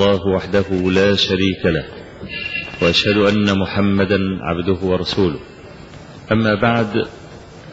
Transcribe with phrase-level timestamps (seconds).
[0.00, 1.84] الله وحده لا شريك له
[2.82, 5.38] وأشهد أن محمدا عبده ورسوله.
[6.32, 7.06] أما بعد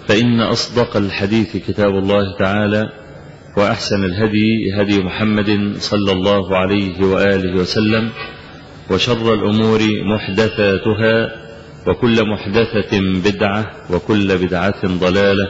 [0.07, 2.83] فإن أصدق الحديث كتاب الله تعالى
[3.57, 8.09] وأحسن الهدي هدي محمد صلى الله عليه وآله وسلم
[8.91, 9.79] وشر الأمور
[10.13, 11.15] محدثاتها
[11.87, 15.47] وكل محدثة بدعة وكل بدعة ضلالة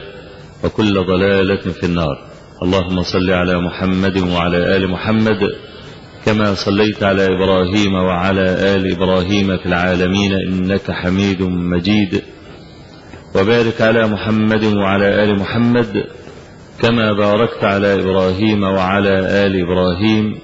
[0.64, 2.16] وكل ضلالة في النار.
[2.62, 5.40] اللهم صل على محمد وعلى آل محمد
[6.26, 12.22] كما صليت على إبراهيم وعلى آل إبراهيم في العالمين إنك حميد مجيد.
[13.34, 16.04] وبارك على محمد وعلى آل محمد
[16.80, 20.38] كما باركت على إبراهيم وعلى آل إبراهيم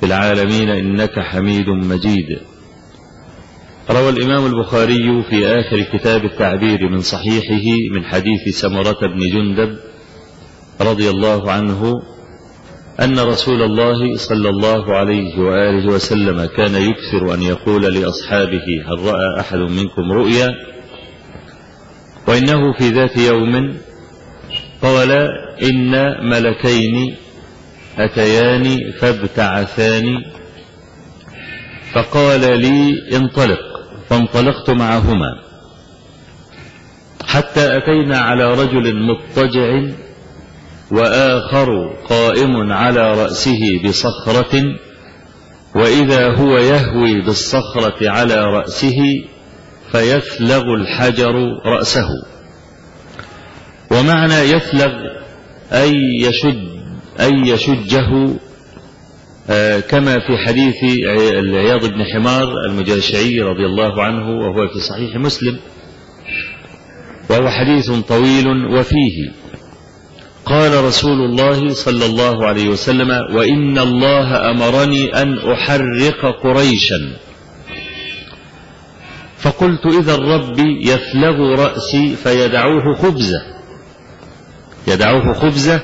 [0.00, 2.38] في العالمين إنك حميد مجيد.
[3.90, 9.76] روى الإمام البخاري في آخر كتاب التعبير من صحيحه من حديث سمرة بن جندب
[10.80, 12.02] رضي الله عنه
[13.00, 19.40] أن رسول الله صلى الله عليه وآله وسلم كان يكثر أن يقول لأصحابه هل رأى
[19.40, 20.50] أحد منكم رؤيا؟
[22.28, 23.76] وإنه في ذات يوم
[24.82, 25.12] قال
[25.62, 25.90] إن
[26.30, 27.16] ملكين
[27.98, 30.04] أتيان فابتعثان
[31.92, 33.60] فقال لي انطلق
[34.08, 35.42] فانطلقت معهما
[37.26, 39.82] حتى أتينا على رجل مضطجع
[40.92, 44.62] وآخر قائم على رأسه بصخرة
[45.76, 48.98] وإذا هو يهوي بالصخرة على رأسه
[49.92, 51.34] فيثلغ الحجر
[51.66, 52.08] رأسه.
[53.90, 54.92] ومعنى يثلغ
[55.72, 56.68] أي يشد
[57.20, 58.36] أي يشجه
[59.88, 61.06] كما في حديث
[61.38, 65.58] العياض بن حمار المجاشعي رضي الله عنه وهو في صحيح مسلم
[67.30, 69.32] وهو حديث طويل وفيه
[70.46, 77.16] قال رسول الله صلى الله عليه وسلم وإن الله أمرني أن أحرق قريشا.
[79.38, 83.42] فقلت إذا الرب يثلغ رأسي فيدعوه خبزة.
[84.88, 85.80] يدعوه خبزة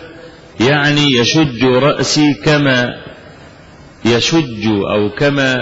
[0.61, 2.89] يعني يشج رأسي كما
[4.05, 5.57] يشج أو كما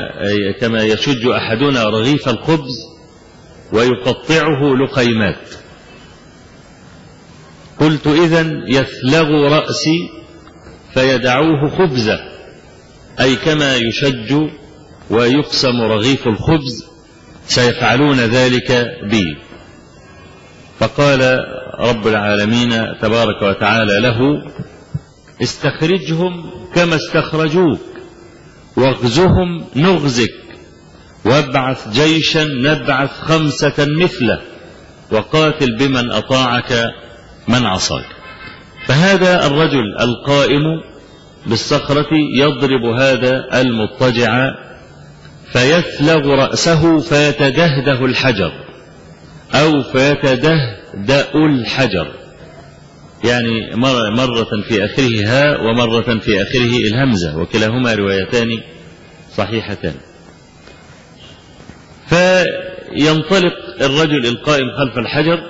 [0.60, 2.84] كما يشج أحدنا رغيف الخبز
[3.72, 5.65] ويقطعه لقيمات.
[7.80, 10.08] قلت إذا يثلغ رأسي
[10.94, 12.18] فيدعوه خبزة
[13.20, 14.34] أي كما يشج
[15.10, 16.86] ويقسم رغيف الخبز
[17.46, 19.36] سيفعلون ذلك بي.
[20.78, 21.38] فقال
[21.78, 22.70] رب العالمين
[23.02, 24.18] تبارك وتعالى له
[25.42, 27.80] استخرجهم كما استخرجوك
[28.76, 30.34] واغزهم نغزك
[31.24, 34.40] وابعث جيشا نبعث خمسة مثله
[35.12, 36.84] وقاتل بمن أطاعك
[37.48, 38.06] من عصاك.
[38.86, 40.62] فهذا الرجل القائم
[41.46, 42.08] بالصخرة
[42.38, 44.54] يضرب هذا المضطجع
[45.52, 48.52] فيثلغ رأسه فيتدهده الحجر
[49.54, 52.12] أو فيتدهدأ الحجر.
[53.24, 53.76] يعني
[54.10, 58.48] مرة في آخره هاء ومرة في آخره الهمزة وكلاهما روايتان
[59.36, 59.94] صحيحتان.
[62.08, 65.40] فينطلق الرجل القائم خلف الحجر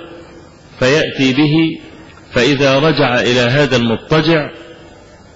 [0.79, 1.79] فيأتي به
[2.33, 4.49] فإذا رجع إلى هذا المضطجع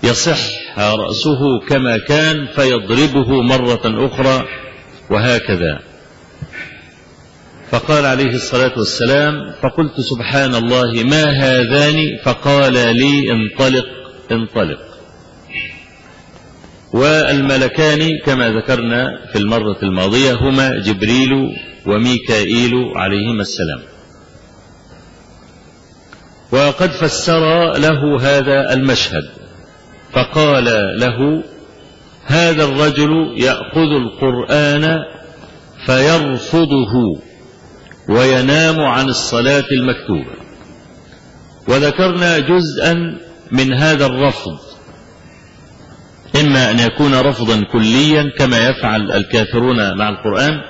[0.04, 0.40] يصح
[0.78, 4.48] رأسه كما كان فيضربه مرة أخرى
[5.10, 5.80] وهكذا.
[7.72, 13.86] فقال عليه الصلاة والسلام فقلت سبحان الله ما هذان؟ فقال لي انطلق
[14.32, 14.80] انطلق.
[16.94, 21.32] والملكان كما ذكرنا في المرة الماضية هما جبريل
[21.86, 23.91] وميكائيل عليهما السلام.
[26.52, 29.24] وقد فسر له هذا المشهد
[30.14, 30.66] فقال
[31.00, 31.44] له
[32.26, 34.98] هذا الرجل يأخذ القرآن
[35.86, 36.94] فيرفضه
[38.10, 40.42] وينام عن الصلاة المكتوبة.
[41.68, 43.18] وذكرنا جزءا
[43.52, 44.58] من هذا الرفض
[46.42, 50.62] إما أن يكون رفضا كليا كما يفعل الكافرون مع القرآن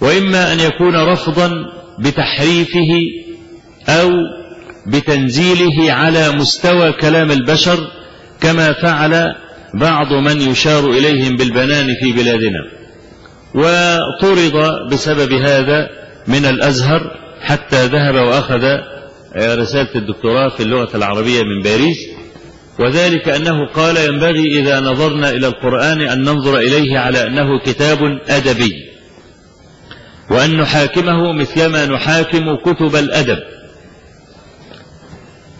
[0.00, 1.50] وإما أن يكون رفضا
[1.98, 2.90] بتحريفه
[3.88, 4.10] أو
[4.88, 7.78] بتنزيله على مستوى كلام البشر
[8.40, 9.34] كما فعل
[9.74, 12.60] بعض من يشار إليهم بالبنان في بلادنا.
[13.54, 14.52] وطرد
[14.92, 15.88] بسبب هذا
[16.26, 17.00] من الأزهر
[17.40, 18.64] حتى ذهب وأخذ
[19.36, 21.96] رسالة الدكتوراه في اللغة العربية من باريس
[22.80, 27.98] وذلك أنه قال ينبغي إذا نظرنا إلى القرآن أن ننظر إليه على أنه كتاب
[28.28, 28.72] أدبي
[30.30, 33.38] وأن نحاكمه مثلما نحاكم كتب الأدب.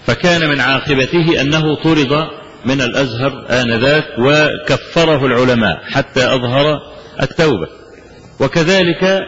[0.08, 2.26] فكان من عاقبته أنه طرد
[2.64, 6.78] من الأزهر آنذاك وكفره العلماء حتى أظهر
[7.22, 7.68] التوبة.
[8.40, 9.20] وكذلك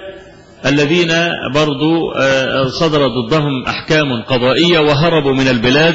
[0.66, 1.12] الذين
[1.54, 2.12] برضو
[2.80, 5.94] صدر ضدهم أحكام قضائية وهربوا من البلاد.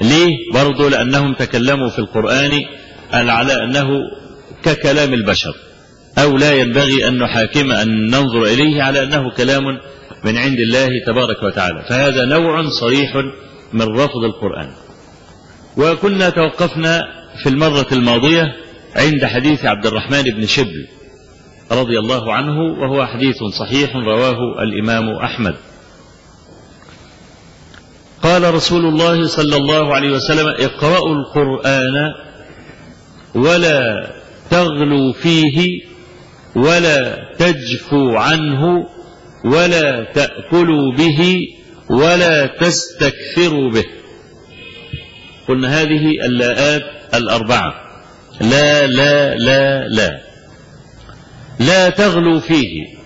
[0.00, 2.52] ليه؟ برضو لأنهم تكلموا في القرآن
[3.12, 3.88] على أنه
[4.62, 5.54] ككلام البشر.
[6.18, 9.64] أو لا ينبغي أن نحاكم أن ننظر إليه على أنه كلام
[10.24, 11.84] من عند الله تبارك وتعالى.
[11.88, 13.12] فهذا نوع صريح
[13.76, 14.70] من رفض القرآن.
[15.76, 17.02] وكنا توقفنا
[17.42, 18.44] في المرة الماضية
[18.96, 20.86] عند حديث عبد الرحمن بن شبل
[21.72, 25.54] رضي الله عنه وهو حديث صحيح رواه الإمام أحمد.
[28.22, 31.94] قال رسول الله صلى الله عليه وسلم اقرأوا القرآن
[33.34, 34.10] ولا
[34.50, 35.80] تغلوا فيه
[36.56, 38.86] ولا تجفوا عنه
[39.44, 41.38] ولا تأكلوا به
[41.90, 43.84] ولا تستكثروا به.
[45.48, 46.82] قلنا هذه اللاءات
[47.14, 47.74] الأربعة.
[48.40, 50.20] لا لا لا لا.
[51.58, 52.96] لا تغلوا فيه.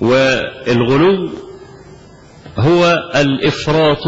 [0.00, 1.30] والغلو
[2.58, 4.06] هو الإفراط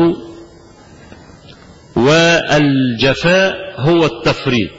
[1.96, 4.70] والجفاء هو التفريط.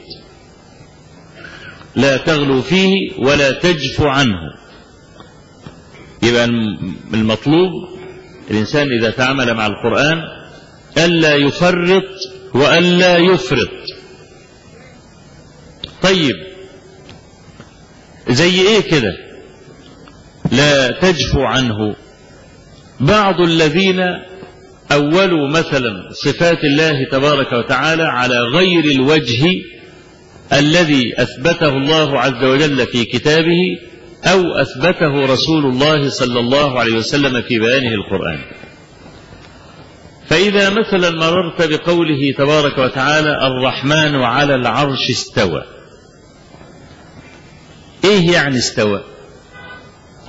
[1.95, 4.39] لا تغلو فيه ولا تجف عنه.
[6.23, 6.45] يبقى
[7.13, 7.92] المطلوب
[8.51, 10.21] الإنسان إذا تعامل مع القرآن
[10.97, 12.03] ألا يفرط
[12.53, 13.69] وألا يفرط.
[16.01, 16.35] طيب
[18.29, 19.13] زي إيه كده؟
[20.51, 21.95] لا تجفو عنه.
[22.99, 23.99] بعض الذين
[24.91, 29.45] أولوا مثلا صفات الله تبارك وتعالى على غير الوجه
[30.53, 33.77] الذي أثبته الله عز وجل في كتابه
[34.25, 38.39] أو أثبته رسول الله صلى الله عليه وسلم في بيانه القرآن.
[40.27, 45.63] فإذا مثلا مررت بقوله تبارك وتعالى الرحمن على العرش استوى.
[48.03, 49.03] إيه يعني استوى؟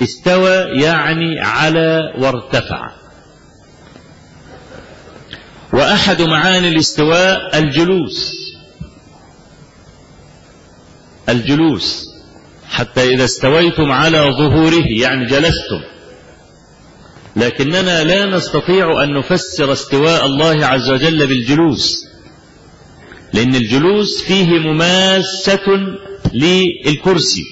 [0.02, 2.90] استوى يعني على وارتفع.
[5.72, 8.34] وأحد معاني الاستواء الجلوس.
[11.28, 12.13] الجلوس.
[12.74, 15.80] حتى إذا استويتم على ظهوره يعني جلستم.
[17.36, 22.04] لكننا لا نستطيع أن نفسر استواء الله عز وجل بالجلوس.
[23.32, 25.66] لأن الجلوس فيه مماسة
[26.34, 27.44] للكرسي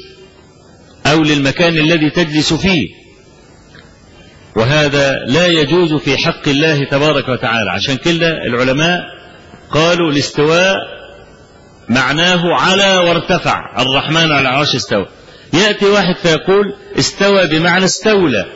[1.07, 2.89] أو للمكان الذي تجلس فيه.
[4.57, 7.71] وهذا لا يجوز في حق الله تبارك وتعالى.
[7.71, 9.01] عشان كده العلماء
[9.71, 10.77] قالوا الاستواء
[11.95, 13.83] معناه على وارتفع.
[13.83, 15.07] الرحمن على العرش استوى.
[15.53, 16.65] يأتي واحد فيقول
[16.99, 18.47] استوى بمعنى استولى.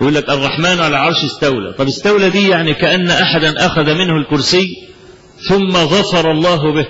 [0.00, 1.72] يقول لك الرحمن على العرش استولى.
[1.78, 4.68] طب استولى دي يعني كأن أحدا أخذ منه الكرسي
[5.48, 6.86] ثم ظفر الله به.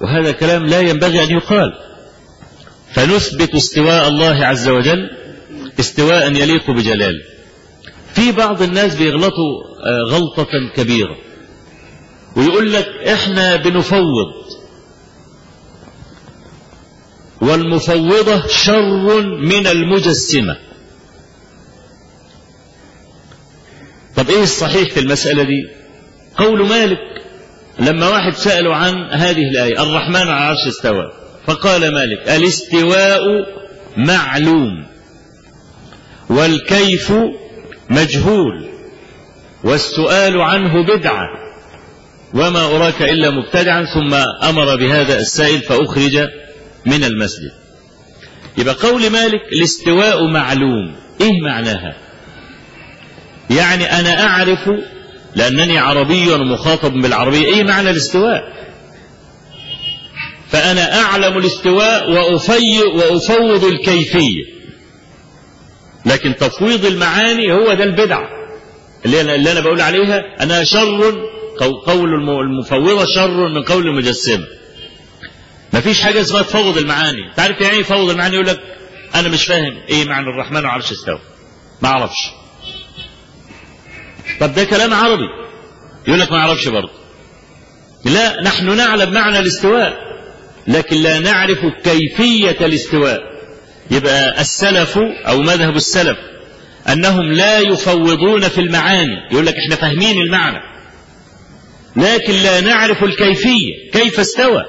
[0.00, 1.72] وهذا كلام لا ينبغي أن يقال.
[2.92, 5.10] فنثبت استواء الله عز وجل
[5.80, 7.22] استواء يليق بجلاله
[8.14, 9.52] في بعض الناس بيغلطوا
[10.10, 11.16] غلطة كبيرة.
[12.38, 14.32] ويقول لك إحنا بنفوض.
[17.40, 20.56] والمفوضة شر من المجسمة.
[24.16, 25.68] طب إيه الصحيح في المسألة دي؟
[26.36, 26.98] قول مالك
[27.78, 31.12] لما واحد سأله عن هذه الآية الرحمن على العرش استوى.
[31.46, 33.20] فقال مالك الاستواء
[33.96, 34.86] معلوم
[36.30, 37.12] والكيف
[37.90, 38.68] مجهول
[39.64, 41.47] والسؤال عنه بدعة.
[42.34, 44.14] وما أراك إلا مبتدعا ثم
[44.48, 46.28] أمر بهذا السائل فأخرج
[46.86, 47.52] من المسجد.
[48.58, 50.96] يبقى قول مالك الاستواء معلوم.
[51.20, 51.96] إيه معناها؟
[53.50, 54.70] يعني أنا أعرف
[55.36, 57.46] لأنني عربي ومخاطب بالعربية.
[57.46, 58.42] إيه معنى الاستواء؟
[60.48, 62.10] فأنا أعلم الاستواء
[62.96, 64.44] وأفوض الكيفية.
[66.06, 67.84] لكن تفويض المعاني هو ده
[69.20, 71.27] أنا, اللي أنا بقول عليها أنا شر
[71.64, 74.46] قول المفوضة شر من قول المجسمة
[75.72, 77.32] ما فيش حاجة اسمها تفوض المعاني.
[77.36, 78.60] تعرف يعني إيه يفوض المعاني؟ يقول لك
[79.14, 81.20] أنا مش فاهم إيه معنى الرحمن وعرش استوى.
[81.82, 82.30] ما أعرفش.
[84.40, 85.28] طب ده كلام عربي.
[86.08, 86.90] يقول لك ما أعرفش برضه.
[88.04, 89.98] لا نحن نعلم معنى الاستواء
[90.66, 93.20] لكن لا نعرف كيفية الاستواء.
[93.90, 96.18] يبقى السلف أو مذهب السلف
[96.88, 99.28] أنهم لا يفوضون في المعاني.
[99.32, 100.77] يقول لك إحنا فاهمين المعنى.
[101.96, 104.64] لكن لا نعرف الكيفية كيف استوى.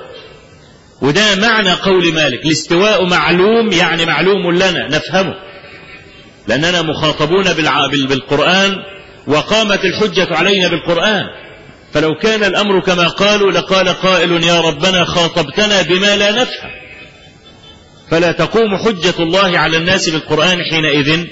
[1.02, 5.36] وده معنى قول مالك الاستواء معلوم يعني معلوم لنا نفهمه.
[6.48, 7.54] لأننا مخاطبون
[8.08, 8.76] بالقرآن
[9.28, 11.24] وقامت الحجة علينا بالقرآن.
[11.94, 16.72] فلو كان الأمر كما قالوا لقال قائل يا ربنا خاطبتنا بما لا نفهم.
[18.12, 21.26] فلا تقوم حجة الله على الناس بالقرآن حينئذ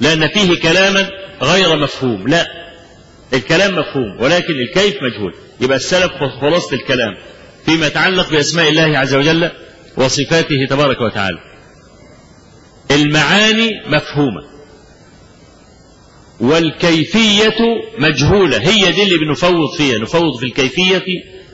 [0.00, 1.10] لأن فيه كلاما
[1.42, 2.63] غير مفهوم لا.
[3.32, 5.34] الكلام مفهوم ولكن الكيف مجهول.
[5.60, 7.14] يبقى السلف خلاصة الكلام
[7.66, 9.50] فيما يتعلق بأسماء الله عز وجل
[9.96, 11.38] وصفاته تبارك وتعالى.
[12.90, 14.54] المعاني مفهومة.
[16.40, 17.56] والكيفية
[17.98, 18.58] مجهولة.
[18.58, 21.02] هي دي اللي بنفوض فيها نفوض في الكيفية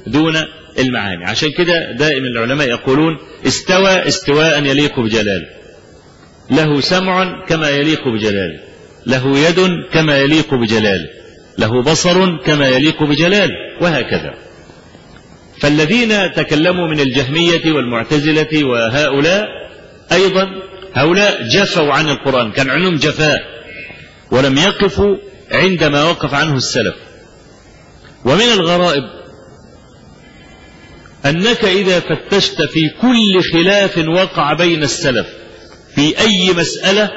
[0.06, 0.36] دون
[0.78, 1.24] المعاني.
[1.26, 5.46] عشان كده دائما العلماء يقولون استوى استواء يليق بجلاله.
[6.50, 8.60] له سمع كما يليق بجلاله.
[9.06, 9.60] له يد
[9.92, 11.19] كما يليق بجلاله.
[11.58, 14.34] له بصر كما يليق بجلاله وهكذا.
[15.60, 19.44] فالذين تكلموا من الجهمية والمعتزلة وهؤلاء
[20.12, 20.46] أيضا
[20.94, 23.40] هؤلاء جفوا عن القرآن كان عنهم جفاء
[24.30, 25.16] ولم يقفوا
[25.52, 26.94] عندما وقف عنه السلف.
[28.24, 29.04] ومن الغرائب
[31.26, 35.26] أنك إذا فتشت في كل خلاف وقع بين السلف
[35.94, 37.10] في أي مسألة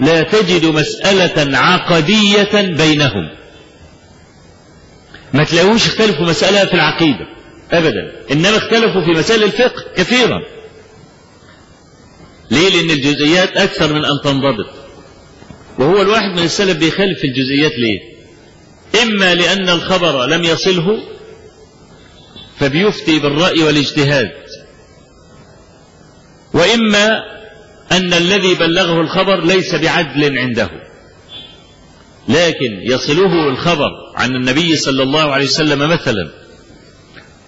[0.00, 3.43] لا تجد مسألة عقدية بينهم.
[5.34, 7.26] ما تلاقوش اختلفوا مسألة في العقيدة.
[7.72, 8.12] أبدا.
[8.32, 10.40] إنما اختلفوا في مسائل الفقه كثيرا.
[12.50, 14.70] ليه؟ لأن الجزئيات أكثر من أن تنضبط.
[15.78, 18.00] وهو الواحد من السلف بيخالف في الجزئيات ليه؟
[19.02, 21.02] إما لأن الخبر لم يصله
[22.58, 24.32] فبيفتي بالرأي والاجتهاد.
[26.54, 27.22] وإما
[27.92, 30.83] أن الذي بلغه الخبر ليس بعدل عنده.
[32.28, 36.30] لكن يصله الخبر عن النبي صلى الله عليه وسلم مثلا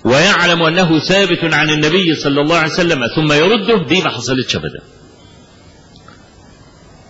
[0.04, 4.80] ويعلم أنه ثابت عن النبي صلى الله عليه وسلم ثم يرده دي ما حصلتش أبدا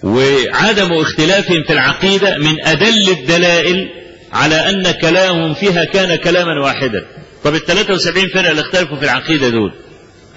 [0.02, 3.88] وعدم اختلافهم في العقيدة من أدل الدلائل
[4.32, 7.06] على أن كلامهم فيها كان كلاما واحدا
[7.44, 9.73] طب ال 73 فرقة اللي اختلفوا في العقيدة دول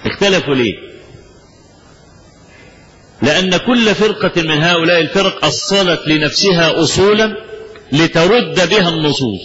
[0.06, 0.74] اختلفوا ليه؟
[3.22, 7.36] لأن كل فرقة من هؤلاء الفرق أصلت لنفسها أصولا
[7.92, 9.40] لترد بها النصوص.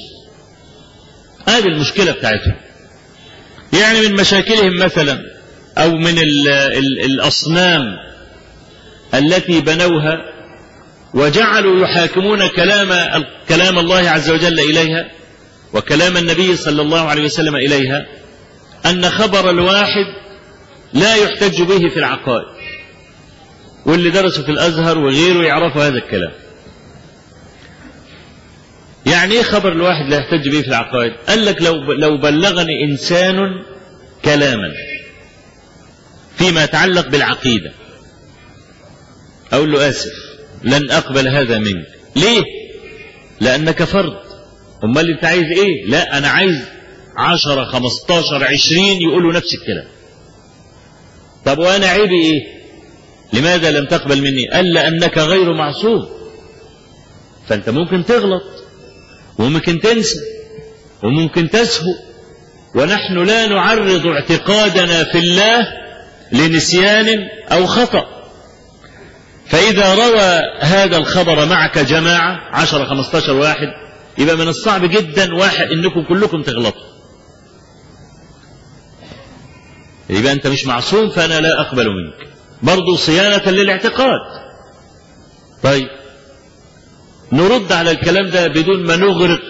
[1.47, 2.55] هذه المشكلة بتاعتهم.
[3.73, 5.19] يعني من مشاكلهم مثلا
[5.77, 7.83] أو من ال ال الأصنام
[9.13, 10.17] التي بنوها
[11.13, 15.11] وجعلوا يحاكمون كلام كلام الله عز وجل إليها
[15.73, 18.05] وكلام النبي صلى الله عليه وسلم إليها
[18.85, 20.05] أن خبر الواحد
[20.93, 22.54] لا يحتج به في العقائد.
[23.85, 26.31] واللي درسوا في الأزهر وغيره يعرفوا هذا الكلام.
[29.05, 33.37] يعني إيه خبر الواحد لا يحتج به في العقائد؟ قال لك لو لو بلغني إنسان
[34.25, 34.71] كلاما
[36.37, 37.71] فيما يتعلق بالعقيدة
[39.53, 40.11] أقول له آسف
[40.63, 41.87] لن أقبل هذا منك.
[42.15, 42.43] ليه؟
[43.41, 44.17] لأنك فرد.
[44.83, 46.61] أمال أنت عايز إيه؟ لا أنا عايز
[47.17, 49.87] عشرة خمستاشر عشرين يقولوا نفس الكلام.
[51.45, 52.54] طب وأنا عيبي إيه؟
[53.33, 56.09] لماذا لم تقبل مني؟ قال لانك غير معصوم.
[57.47, 58.43] فأنت ممكن تغلط
[59.39, 60.19] وممكن تنسى
[61.03, 61.93] وممكن تسهو
[62.75, 65.67] ونحن لا نعرض اعتقادنا في الله
[66.31, 67.19] لنسيان
[67.51, 68.05] أو خطأ.
[69.47, 73.67] فإذا روى هذا الخبر معك جماعة عشرة خمستاشر واحد
[74.17, 76.95] يبقى من الصعب جدا واحد إنكم كلكم تغلطوا.
[80.09, 82.34] يبقى أنت مش معصوم فأنا لا أقبل منك.
[82.65, 84.21] برضو صيانة للاعتقاد.
[85.63, 85.87] طيب
[87.31, 89.41] نرد على الكلام ده بدون ما نغرق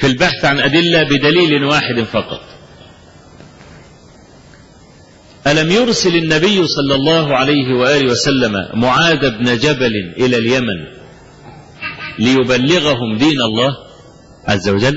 [0.00, 2.40] في البحث عن أدلة بدليل واحد فقط.
[5.46, 10.84] ألم يرسل النبي صلى الله عليه وآله وسلم معاذ بن جبل إلى اليمن
[12.18, 13.74] ليبلغهم دين الله
[14.46, 14.94] عز وجل؟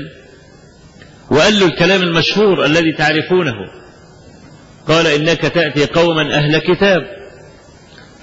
[1.30, 3.54] وقال له الكلام المشهور الذي تعرفونه
[4.88, 7.21] قال إنك تأتي قوما أهل كتاب.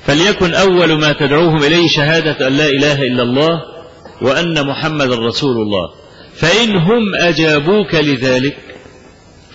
[0.10, 3.62] فليكن أول ما تدعوهم إليه شهادة أن لا إله إلا الله
[4.22, 5.90] وأن محمد رسول الله.
[6.36, 8.58] فإن هم أجابوك لذلك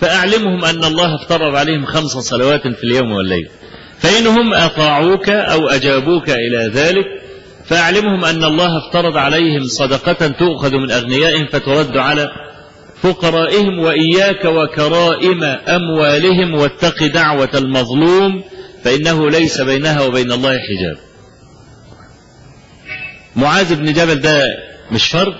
[0.01, 3.49] فأعلمهم أن الله افترض عليهم خمس صلوات في اليوم والليل.
[3.99, 7.05] فإن هم أطاعوك أو أجابوك إلى ذلك
[7.67, 12.27] فأعلمهم أن الله افترض عليهم صدقة تؤخذ من أغنيائهم فترد على
[13.01, 18.43] فقرائهم وإياك وكرائم أموالهم واتق دعوة المظلوم
[18.85, 20.97] فإنه ليس بينها وبين الله حجاب.
[23.35, 24.45] معاذ بن جبل ده
[24.91, 25.35] مش فرد؟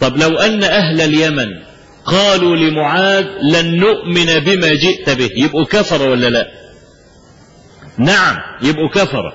[0.00, 1.46] طب لو أن أهل اليمن
[2.04, 6.46] قالوا لمعاذ لن نؤمن بما جئت به يبقوا كفر ولا لا؟
[7.98, 9.32] نعم يبقوا كفر.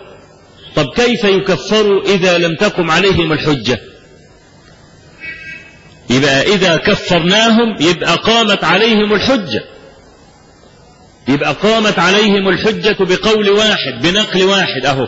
[0.75, 3.79] طب كيف يكفروا إذا لم تقم عليهم الحجة؟
[6.09, 9.72] يبقى إذا كفرناهم يبقى قامت عليهم الحجة.
[11.27, 15.07] يبقى قامت عليهم الحجة بقول واحد بنقل واحد أهو.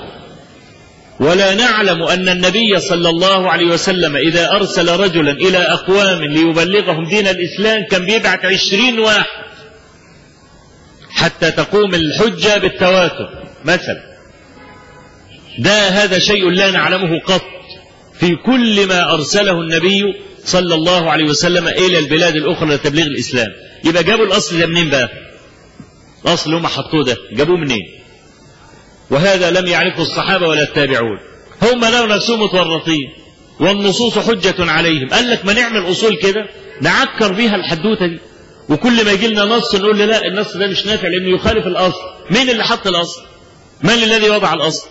[1.20, 7.28] ولا نعلم أن النبي صلى الله عليه وسلم إذا أرسل رجلا إلى أقوام ليبلغهم دين
[7.28, 9.46] الإسلام كان بيبعت عشرين واحد.
[11.10, 13.30] حتى تقوم الحجة بالتواتر
[13.66, 14.16] مثلا.
[15.60, 17.42] ده هذا شيء لا نعلمه قط.
[18.20, 20.02] في كل ما أرسله النبي
[20.46, 23.48] صلى الله عليه وسلم إلى البلاد الأخرى لتبليغ الإسلام.
[23.86, 25.10] يبقى جابوا الأصل ده منين بقى؟
[26.26, 27.84] الأصل هم حطوه ده جابوه منين؟
[29.12, 31.20] وهذا لم يعرفه الصحابة ولا التابعون.
[31.62, 33.14] هم لو نفسهم متورطين
[33.60, 35.10] والنصوص حجة عليهم.
[35.10, 36.42] قال لك ما نعمل أصول كده؟
[36.82, 38.20] نعكر بيها الحدوتة دي.
[38.70, 42.02] وكل ما يجي لنا نص نقول لا النص ده مش نافع لأنه يخالف الأصل.
[42.32, 43.22] مين اللي حط الأصل؟
[43.84, 44.88] من الذي وضع الأصل؟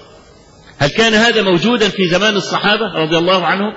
[0.79, 3.73] هل كان هذا موجودا في زمان الصحابة رضي الله عنهم؟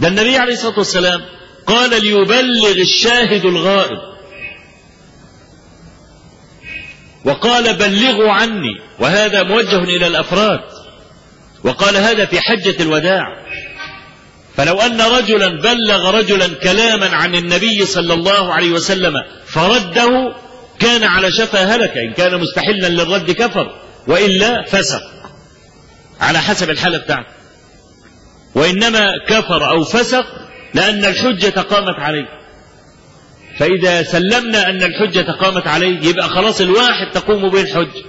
[0.00, 1.20] ده النبي عليه الصلاة والسلام
[1.66, 4.13] قال ليبلغ الشاهد الغائب.
[7.24, 10.60] وقال بلغوا عني وهذا موجه إلى الأفراد.
[11.64, 13.24] وقال هذا في حجة الوداع.
[14.56, 19.12] فلو أن رجلا بلغ رجلا كلاما عن النبي صلى الله عليه وسلم
[19.46, 20.34] فرده
[20.78, 25.02] كان على شفا هلك إن كان مستحلا للرد كفر وإلا فسق.
[26.20, 27.28] على حسب الحالة بتاعته.
[28.54, 30.26] وإنما كفر أو فسق
[30.74, 32.43] لأن الحجة قامت عليه.
[33.58, 38.04] فإذا سلمنا أن الحجة قامت عليه يبقى خلاص الواحد تقوم به الحجة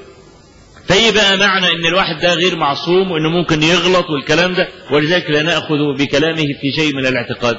[0.88, 5.42] فإيه بقى معنى أن الواحد ده غير معصوم وأنه ممكن يغلط والكلام ده ولذلك لا
[5.42, 7.58] نأخذ بكلامه في شيء من الاعتقاد.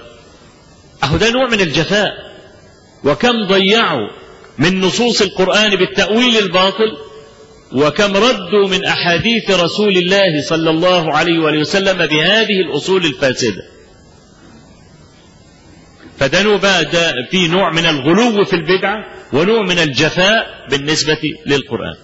[1.05, 2.11] أهو ده نوع من الجفاء.
[3.05, 4.09] وكم ضيعوا
[4.59, 6.97] من نصوص القرآن بالتأويل الباطل
[7.73, 13.63] وكم ردوا من أحاديث رسول الله صلى الله عليه وآله وسلم بهذه الأصول الفاسدة.
[16.19, 21.95] فده بقى ده في نوع من الغلو في البدعة ونوع من الجفاء بالنسبة للقرآن.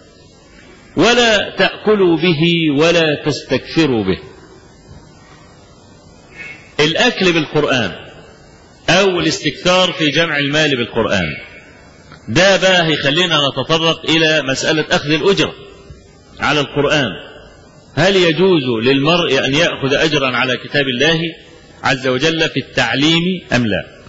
[0.97, 4.19] ولا تأكلوا به ولا تستكثروا به.
[6.81, 7.93] الأكل بالقرآن
[8.91, 11.29] أو الاستكثار في جمع المال بالقرآن.
[12.29, 15.55] ده بقى هيخلينا نتطرق إلى مسألة أخذ الأجرة
[16.41, 17.11] على القرآن.
[17.95, 21.21] هل يجوز للمرء أن يأخذ أجرا على كتاب الله
[21.83, 24.02] عز وجل في التعليم أم لا؟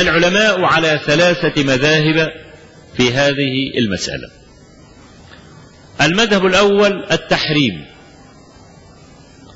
[0.00, 2.28] العلماء على ثلاثة مذاهب
[2.96, 4.28] في هذه المسألة.
[6.00, 7.84] المذهب الأول التحريم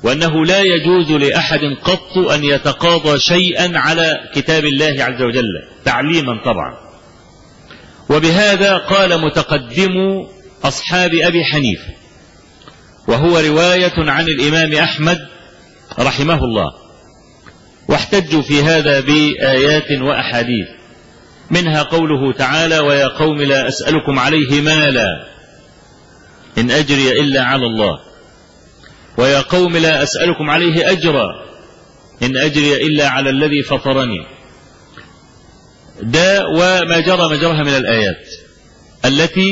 [0.03, 5.45] وأنه لا يجوز لأحد قط أن يتقاضى شيئا على كتاب الله عز وجل
[5.85, 6.77] تعليما طبعا.
[8.09, 10.27] وبهذا قال متقدم
[10.63, 11.93] أصحاب أبي حنيفة
[13.07, 15.17] وهو رواية عن الإمام أحمد
[15.99, 16.82] رحمه الله.
[17.89, 20.67] واحتجوا في هذا بآيات وأحاديث.
[21.51, 25.07] منها قوله تعالى ويا قوم لا أسألكم عليه مالا
[26.57, 27.99] إن أجري إلا على الله.
[29.17, 31.27] ويا قوم لا أسألكم عليه أجرا
[32.23, 34.25] إن أجري إلا على الذي فطرني.
[36.01, 38.27] ده وما جرى مجرها من الآيات
[39.05, 39.51] التي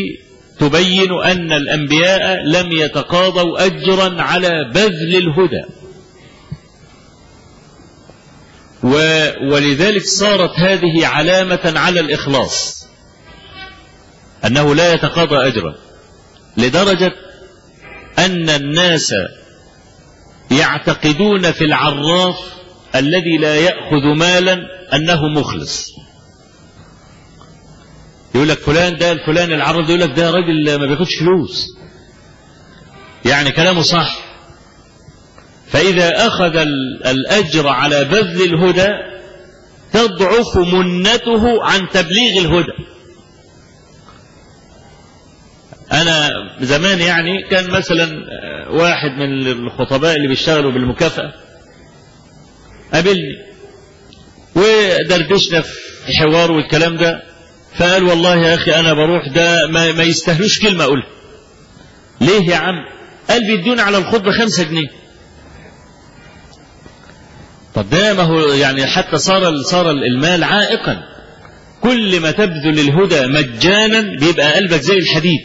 [0.59, 5.80] تبين أن الأنبياء لم يتقاضوا أجرا على بذل الهدى.
[8.83, 8.93] و
[9.51, 12.85] ولذلك صارت هذه علامة على الإخلاص.
[14.45, 15.75] أنه لا يتقاضى أجرا.
[16.57, 17.11] لدرجة
[18.19, 19.13] أن الناس
[20.51, 22.35] يعتقدون في العراف
[22.95, 24.57] الذي لا يأخذ مالا
[24.93, 25.87] أنه مخلص.
[28.35, 31.67] يقول لك فلان ده الفلان العراف يقول لك ده راجل ما بياخدش فلوس.
[33.25, 34.30] يعني كلامه صح.
[35.71, 36.55] فإذا أخذ
[37.05, 38.88] الأجر على بذل الهدى
[39.93, 42.91] تضعف منته عن تبليغ الهدى.
[45.93, 46.29] أنا
[46.62, 48.10] زمان يعني كان مثلا
[48.69, 51.34] واحد من الخطباء اللي بيشتغلوا بالمكافأة
[52.93, 53.38] قابلني
[54.55, 57.21] ودردشنا في حوار والكلام ده
[57.77, 61.07] فقال والله يا أخي أنا بروح ده ما, ما يستاهلوش كلمة أقولها.
[62.21, 62.75] ليه يا عم؟
[63.29, 64.88] قال بيدوني على الخطبة خمسة جنيه.
[67.75, 71.03] طب ده ما هو يعني حتى صار صار المال عائقا.
[71.81, 75.39] كل ما تبذل الهدى مجانا بيبقى قلبك زي الحديد.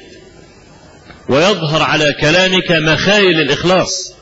[1.29, 4.12] ويظهر على كلامك مخايل الإخلاص.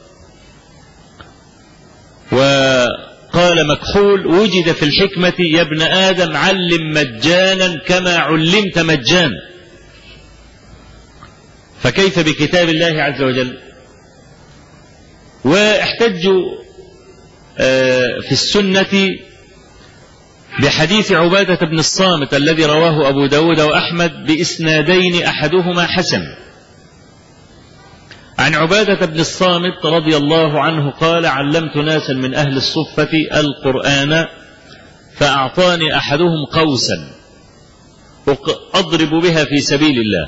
[2.33, 9.40] وقال مكحول وجد في الحكمة يا ابن آدم علم مجانا كما علمت مجانا.
[11.83, 13.59] فكيف بكتاب الله عز وجل؟
[15.45, 16.63] واحتجوا
[18.21, 19.17] في السنة
[20.62, 26.23] بحديث عبادة بن الصامت الذي رواه أبو داود وأحمد بإسنادين أحدهما حسن.
[28.38, 34.27] عن عبادة بن الصامت رضي الله عنه قال علمت ناسا من أهل الصفة القرآن
[35.17, 37.11] فأعطاني أحدهم قوسا
[38.75, 40.27] أضرب بها في سبيل الله.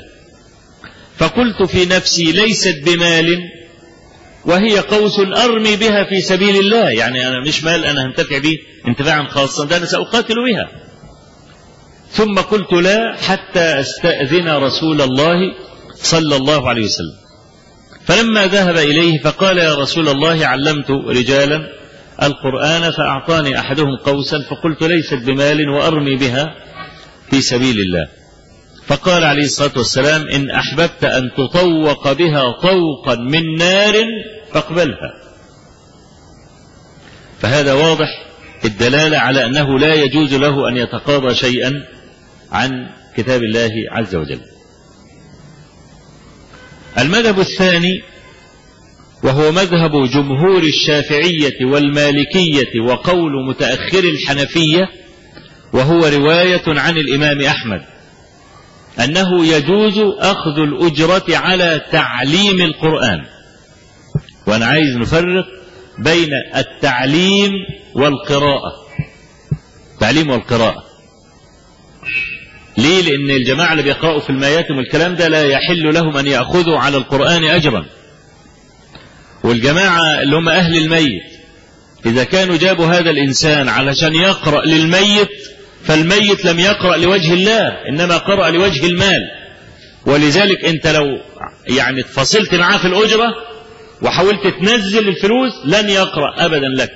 [1.17, 3.39] فقلت في نفسي ليست بمال
[4.47, 6.89] وهي قوس أرمي بها في سبيل الله.
[6.89, 8.57] يعني أنا مش مال أنا هنتفع به
[8.87, 10.69] انتفاعا خاصا ده أنا سأقاتل بها.
[12.11, 15.37] ثم قلت لا حتى أستأذن رسول الله
[15.95, 17.17] صلى الله عليه وسلم.
[18.05, 21.59] فلما ذهب إليه فقال يا رسول الله علمت رجالا
[22.23, 26.55] القرآن فأعطاني أحدهم قوسا فقلت ليست بمال وأرمي بها
[27.29, 28.07] في سبيل الله.
[28.87, 33.95] فقال عليه الصلاة والسلام إن أحببت أن تطوق بها طوقا من نار
[34.53, 35.13] فاقبلها.
[37.39, 38.25] فهذا واضح
[38.65, 41.73] الدلالة على أنه لا يجوز له أن يتقاضى شيئا
[42.51, 44.41] عن كتاب الله عز وجل.
[46.99, 48.01] المذهب الثاني
[49.23, 54.89] وهو مذهب جمهور الشافعية والمالكية وقول متأخر الحنفية
[55.73, 57.81] وهو رواية عن الإمام أحمد
[59.03, 63.25] أنه يجوز أخذ الأجرة على تعليم القرآن.
[64.47, 65.45] وأنا عايز نفرق
[65.97, 67.51] بين التعليم
[67.95, 68.87] والقراءة.
[69.93, 70.83] التعليم والقراءة.
[72.77, 76.97] ليه؟ لأن الجماعة اللي بيقرأوا في المياتم والكلام ده لا يحل لهم أن يأخذوا على
[76.97, 77.85] القرآن أجرا.
[79.43, 81.23] والجماعة اللي هم أهل الميت
[82.05, 85.29] إذا كانوا جابوا هذا الإنسان علشان يقرأ للميت
[85.83, 89.21] فالميت لم يقرأ لوجه الله إنما قرأ لوجه المال.
[90.05, 91.05] ولذلك أنت لو
[91.67, 93.33] يعني اتفصلت معاه في الأجرة
[94.01, 96.91] وحاولت تنزل الفلوس لن يقرأ أبدا لك.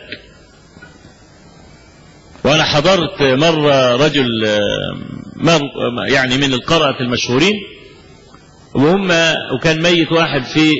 [2.44, 4.28] وأنا حضرت مرة رجل
[6.08, 7.54] يعني من القراءة المشهورين.
[8.76, 9.12] وهم
[9.56, 10.74] وكان ميت واحد في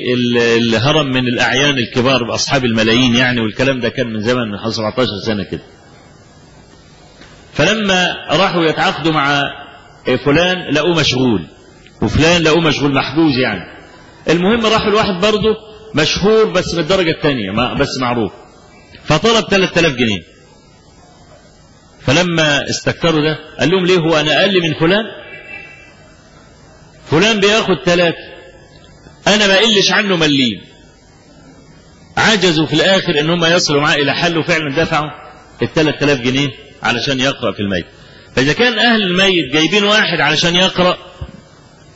[0.56, 5.44] الهرم من الأعيان الكبار بأصحاب الملايين يعني والكلام ده كان من زمن من 17 سنة
[5.44, 5.62] كده.
[7.52, 9.42] فلما راحوا يتعاقدوا مع
[10.24, 11.46] فلان لقوه مشغول
[12.02, 13.72] وفلان لقوه مشغول محجوز يعني.
[14.28, 15.56] المهم راح الواحد برضه
[15.94, 18.32] مشهور بس بالدرجة الثانية بس معروف.
[19.04, 20.20] فطلب 3000 جنيه.
[22.06, 25.04] فلما استكتروا ده قال لهم ليه هو أنا أقل من فلان؟
[27.10, 28.32] فلان بياخد ثلاثة.
[29.28, 30.60] أنا ما قلش عنه مليم.
[32.16, 35.10] عجزوا في الآخر إن هم يصلوا معاه إلى حل وفعلا دفعوا
[35.62, 36.48] ال 3000 جنيه
[36.82, 37.86] علشان يقرأ في الميت.
[38.36, 40.98] فإذا كان أهل الميت جايبين واحد علشان يقرأ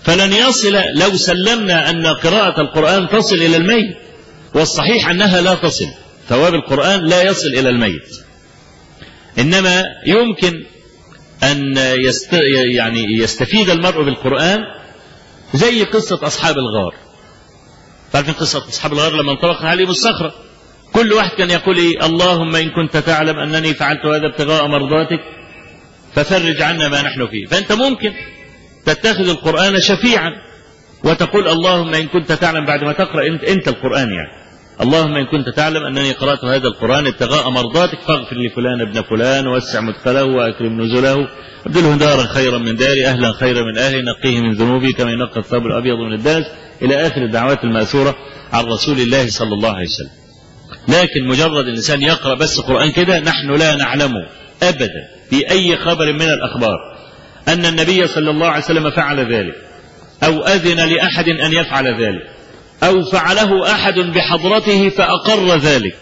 [0.07, 3.97] فلن يصل لو سلمنا أن قراءة القرآن تصل إلى الميت
[4.55, 5.87] والصحيح أنها لا تصل.
[6.29, 8.21] ثواب القرآن لا يصل إلى الميت.
[9.39, 10.65] إنما يمكن
[11.43, 12.33] أن يست
[12.77, 14.59] يعني يستفيد المرء بالقرآن
[15.55, 16.95] زي قصة أصحاب الغار.
[18.13, 20.35] تعرفين قصة أصحاب الغار لما انطبقت عليهم الصخرة؟
[20.93, 25.21] كل واحد كان يقول إيه؟ اللهم إن كنت تعلم أنني فعلت هذا ابتغاء مرضاتك
[26.15, 27.47] ففرج عنا ما نحن فيه.
[27.47, 28.13] فأنت ممكن
[28.87, 30.31] تتخذ القرآن شفيعا.
[31.05, 34.47] وتقول اللهم إن كنت تعلم بعد ما تقرأ أنت, أنت القرآن يعني.
[34.81, 39.81] اللهم إن كنت تعلم أنني قرأت هذا القرآن ابتغاء مرضاتك فاغفر لفلان ابن فلان ووسع
[39.81, 41.29] مدخله وأكرم نزله.
[41.67, 45.67] ابدله دارا خيرا من داري أهلا خيرا من أهلي نقيه من ذنوبي كما ينقى الثوب
[45.67, 46.47] الأبيض من الدنس
[46.83, 48.17] إلى آخر الدعوات المأثورة
[48.53, 50.11] عن رسول الله صلى الله عليه وسلم.
[50.89, 54.13] لكن مجرد الإنسان يقرأ بس قرآن كده نحن لا نعلم
[54.63, 54.91] أبدا
[55.31, 56.96] في أي خبر من الأخبار.
[57.49, 59.55] أن النبي صلى الله عليه وسلم فعل ذلك.
[60.23, 62.23] أو أذن لأحد أن يفعل ذلك.
[62.83, 65.97] أو فعله أحد بحضرته فأقر ذلك.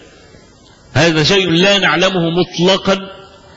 [0.94, 2.98] هذا شيء لا نعلمه مطلقا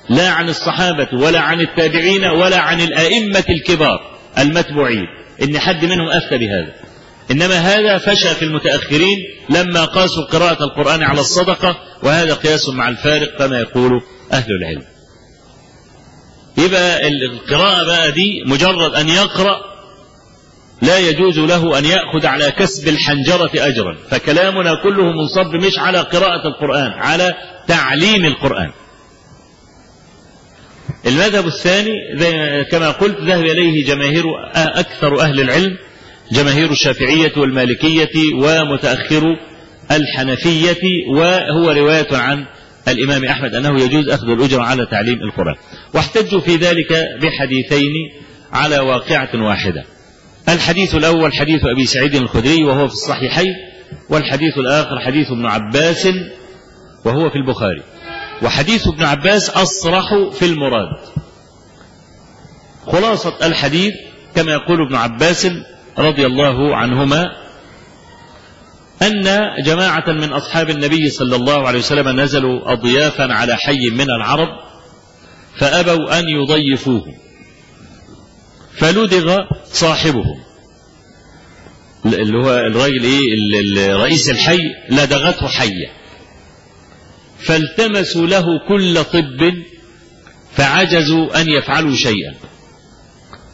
[0.10, 5.06] لا عن الصحابة ولا عن التابعين ولا عن الأئمة الكبار المتبوعين.
[5.44, 6.74] إن حد منهم أفتى بهذا.
[7.32, 9.18] إنما هذا فشى في المتأخرين
[9.50, 13.92] لما قاسوا قراءة القرآن على الصدقة وهذا قياس مع الفارق كما يقول
[14.34, 14.97] أهل العلم.
[16.58, 19.62] يبقى القراءة بقى دي مجرد أن يقرأ
[20.82, 23.98] لا يجوز له أن يأخذ على كسب الحنجرة أجرا.
[24.10, 27.34] فكلامنا كله منصب مش على قراءة القرآن على
[27.68, 28.72] تعليم القرآن.
[31.08, 31.92] المذهب الثاني
[32.72, 34.24] كما قلت ذهب إليه جماهير
[34.56, 35.78] أكثر أهل العلم
[36.32, 39.24] جماهير الشافعية والمالكية ومتأخر
[39.92, 40.82] الحنفية
[41.16, 42.46] وهو رواية عن
[42.88, 45.56] الإمام أحمد أنه يجوز أخذ الأجرة على تعليم القرآن.
[45.94, 47.94] واحتجوا في ذلك بحديثين
[48.54, 49.86] على واقعة واحدة.
[50.50, 53.54] الحديث الأول حديث أبي سعيد الخدري وهو في الصحيحين
[54.10, 56.08] والحديث الآخر حديث ابن عباس
[57.06, 57.84] وهو في البخاري.
[58.44, 60.98] وحديث ابن عباس أصرح في المراد.
[62.88, 63.94] خلاصة الحديث
[64.36, 65.48] كما يقول ابن عباس
[65.98, 67.32] رضي الله عنهما
[69.02, 69.24] أن
[69.66, 74.48] جماعة من أصحاب النبي صلى الله عليه وسلم نزلوا أضيافا على حي من العرب
[75.60, 77.04] فأبوا أن يضيفوه
[78.78, 80.44] فلدغ صاحبهم.
[82.06, 85.88] اللي هو الراجل إيه؟ رئيس الحي لدغته حية.
[87.40, 89.54] فالتمسوا له كل طب
[90.54, 92.34] فعجزوا أن يفعلوا شيئا.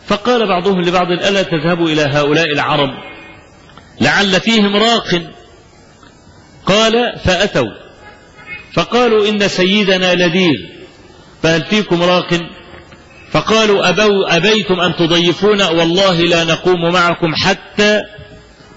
[0.08, 2.90] فقال بعضهم لبعض ألا تذهبوا إلى هؤلاء العرب؟
[4.02, 5.22] لعل فيهم راق.
[6.66, 7.84] قال فأتوا.
[8.74, 10.83] فقالوا إن سيدنا لديغ
[11.44, 12.40] فهل فيكم راق.
[13.32, 18.02] فقالوا أبوا أبيتم أن تضيفونا والله لا نقوم معكم حتى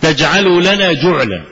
[0.02, 1.46] تجعلوا لنا جعلا.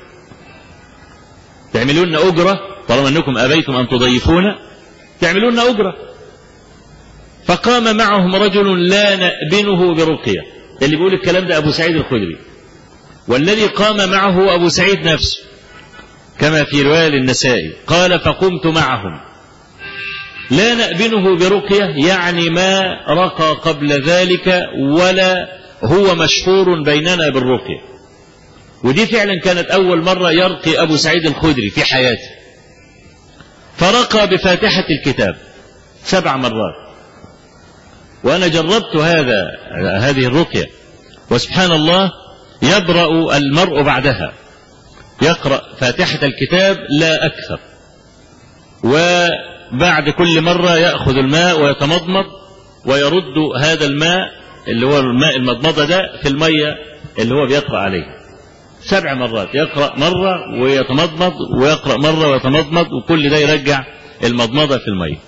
[1.72, 4.58] تعملون أجرة؟ طالما أنكم أبيتم أن تضيفونا
[5.20, 5.94] تعملون أجرة.
[7.46, 10.40] فقام معهم رجل لا نأبنه برقية.
[10.82, 12.38] اللي بيقول الكلام ده أبو سعيد الخدري.
[13.28, 15.40] والذي قام معه أبو سعيد نفسه
[16.38, 19.33] كما في رواية النسائي قال فقمت معهم.
[20.50, 25.48] لا نأبنه برقية يعني ما رقى قبل ذلك ولا
[25.84, 27.94] هو مشهور بيننا بالرقية.
[28.84, 32.28] ودي فعلا كانت أول مرة يرقي أبو سعيد الخدري في حياته.
[33.76, 35.36] فرقى بفاتحة الكتاب
[36.04, 36.74] سبع مرات.
[38.24, 39.46] وأنا جربت هذا
[39.98, 40.66] هذه الرقية.
[41.30, 42.10] وسبحان الله
[42.62, 44.32] يبرأ المرء بعدها.
[45.22, 47.60] يقرأ فاتحة الكتاب لا أكثر.
[49.74, 52.24] وبعد كل مرة يأخذ الماء ويتمضمض
[52.86, 54.20] ويرد هذا الماء
[54.68, 56.74] اللي هو الماء المضمضة ده في المية
[57.18, 58.04] اللي هو بيقرأ عليه.
[58.84, 59.48] سبع مرات.
[59.54, 63.84] يقرأ مرة ويتمضمض ويقرأ مرة ويتمضمض وكل ده يرجع
[64.24, 65.18] المضمضة في المية.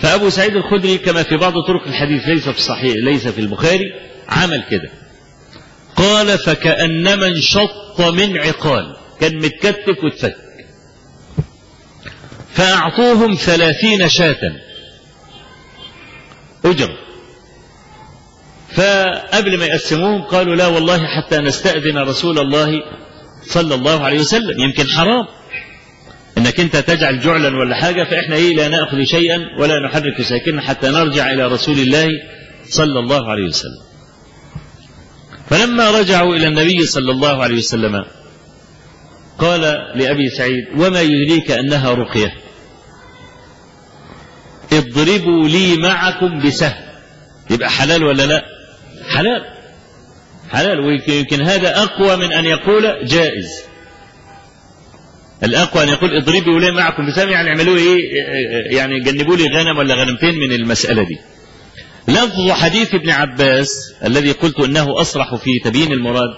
[0.00, 3.84] فأبو سعيد الخدري كما في بعض طرق الحديث ليس في الصحيح ليس في البخاري
[4.28, 4.90] عمل كده.
[5.96, 10.34] قال فكأنما انشط من عقال كان متكتف واتفك
[12.58, 14.52] فأعطوهم ثلاثين شاة
[16.64, 16.88] أجر
[18.72, 22.82] فقبل ما يقسموهم قالوا لا والله حتى نستأذن رسول الله
[23.46, 25.26] صلى الله عليه وسلم يمكن حرام
[26.38, 30.88] إنك أنت تجعل جعلا ولا حاجة فإحنا إيه لا نأخذ شيئا ولا نحرك ساكنا حتى
[30.88, 32.08] نرجع إلى رسول الله
[32.68, 33.82] صلى الله عليه وسلم.
[35.50, 38.04] فلما رجعوا إلى النبي صلى الله عليه وسلم
[39.38, 39.60] قال
[39.94, 42.47] لأبي سعيد وما يدريك أنها رقية؟
[44.72, 46.88] اضربوا لي معكم بسهم.
[47.50, 48.42] يبقى حلال ولا لا؟
[49.14, 49.42] حلال.
[50.50, 50.80] حلال.
[50.80, 53.48] ويمكن هذا أقوى من أن يقول جائز.
[55.44, 57.96] الأقوى أن يقول اضربوا لي معكم بسهم يعني اعملوا إيه؟
[58.76, 61.18] يعني جنبوا لي غنم ولا غنمتين من المسألة دي.
[62.08, 63.68] لفظ حديث ابن عباس
[64.04, 66.30] الذي قلت إنه أصرح في تبيين المراد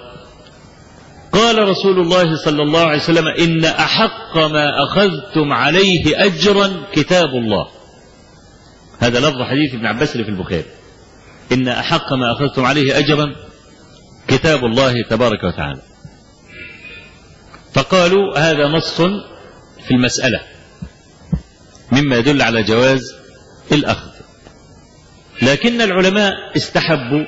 [1.32, 7.79] قال رسول الله صلى الله عليه وسلم إن أحق ما أخذتم عليه أجرا كتاب الله.
[9.00, 10.64] هذا لفظ حديث ابن عباس في البخاري.
[11.52, 13.34] إن أحق ما أخذتم عليه أجرا
[14.28, 15.82] كتاب الله تبارك وتعالى.
[17.74, 19.00] فقالوا هذا نص
[19.86, 20.40] في المسألة
[21.92, 23.14] مما يدل على جواز
[23.72, 24.10] الأخذ.
[25.42, 27.24] لكن العلماء استحبوا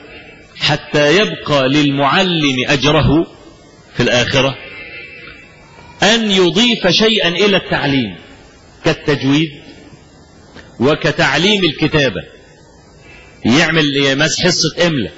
[0.56, 3.26] حتى يبقى للمعلم أجره
[3.96, 4.54] في الآخرة
[6.02, 8.16] أن يضيف شيئا إلى التعليم
[8.85, 9.48] كالتجويد
[10.80, 12.20] وكتعليم الكتابة.
[13.44, 13.85] يعمل
[14.18, 15.11] مسح حصة املا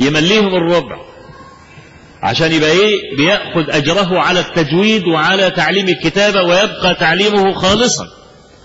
[0.00, 0.96] يمليهم الربع
[2.22, 8.04] عشان يبقى إيه؟ بيأخذ أجره على التجويد وعلى تعليم الكتابة ويبقى تعليمه خالصا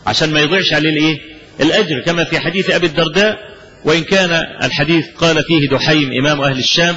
[0.07, 1.17] عشان ما يضيعش عليه الإيه؟
[1.61, 1.99] الأجر.
[2.05, 3.37] كما في حديث أبي الدرداء
[3.85, 4.31] وإن كان
[4.63, 6.95] الحديث قال فيه دحيم إمام أهل الشام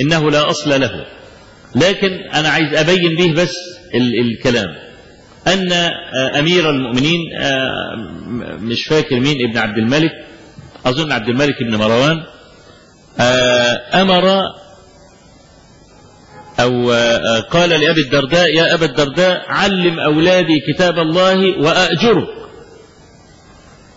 [0.00, 1.06] إنه لا أصل له.
[1.76, 3.54] لكن أنا عايز أبين به بس
[3.94, 4.89] ال الكلام.
[5.46, 5.72] أن
[6.38, 7.20] أمير المؤمنين
[8.60, 10.10] مش فاكر مين ابن عبد الملك
[10.86, 12.22] أظن عبد الملك بن مروان
[13.94, 14.42] أمر
[16.60, 16.90] أو
[17.50, 22.28] قال لأبي الدرداء يا أبا الدرداء علم أولادي كتاب الله وأأجرك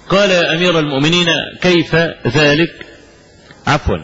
[0.10, 1.27] قال يا أمير المؤمنين
[1.62, 1.95] كيف
[2.27, 2.86] ذلك؟
[3.67, 3.97] عفوا.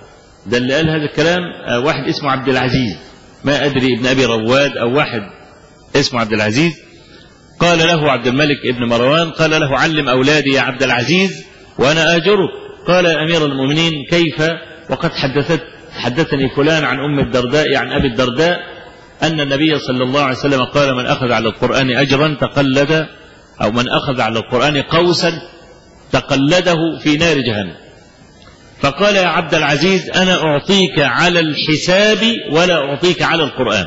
[0.45, 1.41] ده اللي قال هذا الكلام
[1.85, 2.97] واحد اسمه عبد العزيز.
[3.43, 5.21] ما أدري ابن أبي رواد أو واحد
[5.95, 6.73] اسمه عبد العزيز.
[7.59, 11.45] قال له عبد الملك ابن مروان قال له علم أولادي يا عبد العزيز
[11.79, 12.49] وأنا آجرك.
[12.87, 14.41] قال يا أمير المؤمنين كيف؟
[14.89, 18.59] وقد حدثت حدثني فلان عن أم الدرداء عن أبي الدرداء
[19.23, 23.07] أن النبي صلى الله عليه وسلم قال من أخذ على القرآن أجرا تقلد
[23.61, 25.41] أو من أخذ على القرآن قوسا
[26.11, 27.75] تقلده في نار جهنم.
[28.81, 33.85] فقال يا عبد العزيز أنا أعطيك على الحساب ولا أعطيك على القرآن.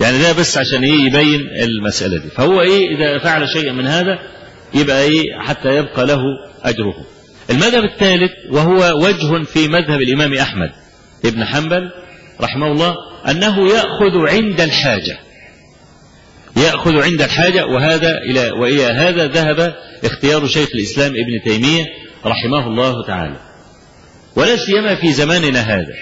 [0.00, 2.28] يعني ده بس عشان إيه يبين المسألة دي.
[2.28, 4.18] فهو إيه إذا فعل شيئا من هذا
[4.74, 6.18] يبقى إيه حتى يبقى له
[6.64, 6.94] أجره.
[7.50, 10.70] المذهب الثالث وهو وجه في مذهب الإمام أحمد
[11.24, 11.90] ابن حنبل
[12.40, 12.94] رحمه الله
[13.30, 15.18] أنه يأخذ عند الحاجة.
[16.56, 21.84] يأخذ عند الحاجة وهذا إلى وإلى هذا ذهب اختيار شيخ الإسلام ابن تيمية
[22.26, 23.36] رحمه الله تعالى.
[24.36, 25.94] ولا سيما في زماننا هذا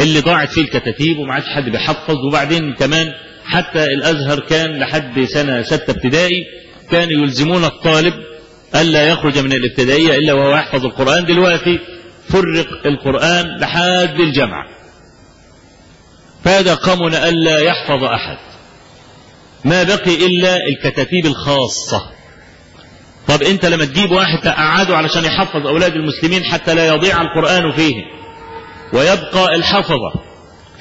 [0.00, 3.06] اللي ضاعت فيه الكتاتيب وما عادش حد بيحفظ وبعدين كمان
[3.48, 6.44] حتى الأزهر كان لحد سنة ستة ابتدائي
[6.90, 8.14] كانوا يلزمون الطالب
[8.74, 11.24] ألا يخرج من الابتدائية إلا وهو يحفظ القرآن.
[11.24, 11.78] دلوقتي
[12.28, 14.68] فرق القرآن لحد الجامعة.
[16.44, 18.36] فهذا قامنا ألا يحفظ أحد.
[19.64, 22.10] ما بقي إلا الكتاتيب الخاصة.
[23.28, 28.04] طب أنت لما تجيب واحد تقعده علشان يحفظ أولاد المسلمين حتى لا يضيع القرآن فيهم.
[28.92, 30.12] ويبقى الحفظة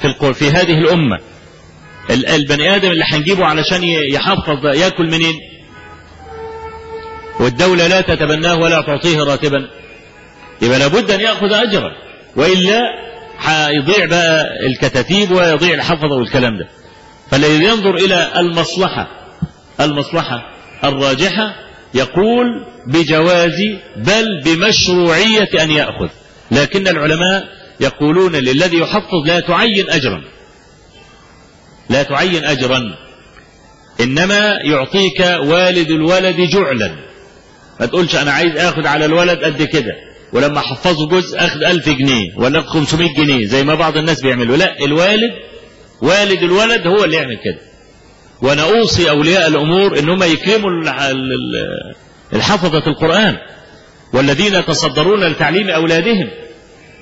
[0.02, 1.18] في في هذه الأمة.
[2.10, 5.36] البني آدم اللي هنجيبه علشان يحفظ يأكل منين؟
[7.40, 9.68] والدولة لا تتبناه ولا تعطيه راتبا.
[10.62, 11.92] يبقى لابد أن يأخذ اجرا
[12.36, 12.82] وإلا
[13.40, 16.68] هيضيع بقى الكتاتيب ويضيع الحفظه والكلام ده.
[17.32, 19.08] فالذي ينظر إلى المصلحة
[19.82, 20.52] المصلحة
[20.84, 21.56] الراجحة
[21.94, 22.46] يقول
[22.88, 23.62] بجواز
[23.98, 26.10] بل بمشروعية أن يأخذ.
[26.52, 27.48] لكن العلماء
[27.80, 30.22] يقولون للذي يحفظ لا تعين اجرا.
[31.90, 32.82] لا تعين اجرا
[34.02, 36.96] إنما يعطيك والد الولد جعلا.
[37.80, 39.92] ما تقولش أنا عايز اخد على الولد قد كده
[40.34, 44.58] ولما احفظه جزء اخد ألف جنيه ولا 500 جنيه زي ما بعض الناس بيعملوا.
[44.58, 45.32] لا الوالد
[46.02, 47.60] والد الولد هو اللي يعمل كده.
[48.42, 50.70] وأنا أوصي أولياء الأمور إن هم يكرموا
[52.34, 53.38] الحفظة القرآن.
[54.14, 56.30] والذين يتصدرون لتعليم أولادهم.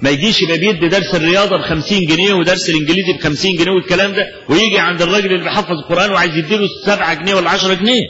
[0.02, 4.14] ما يجيش يبقى بيدي درس الرياضة ب 50 جنيه ودرس الإنجليزي ب 50 جنيه والكلام
[4.14, 8.04] ده ويجي عند الراجل اللي بيحفظ القرآن وعايز يديله 7 جنيه ولا 10 جنيه.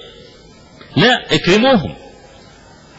[0.98, 1.96] لا اكرموهم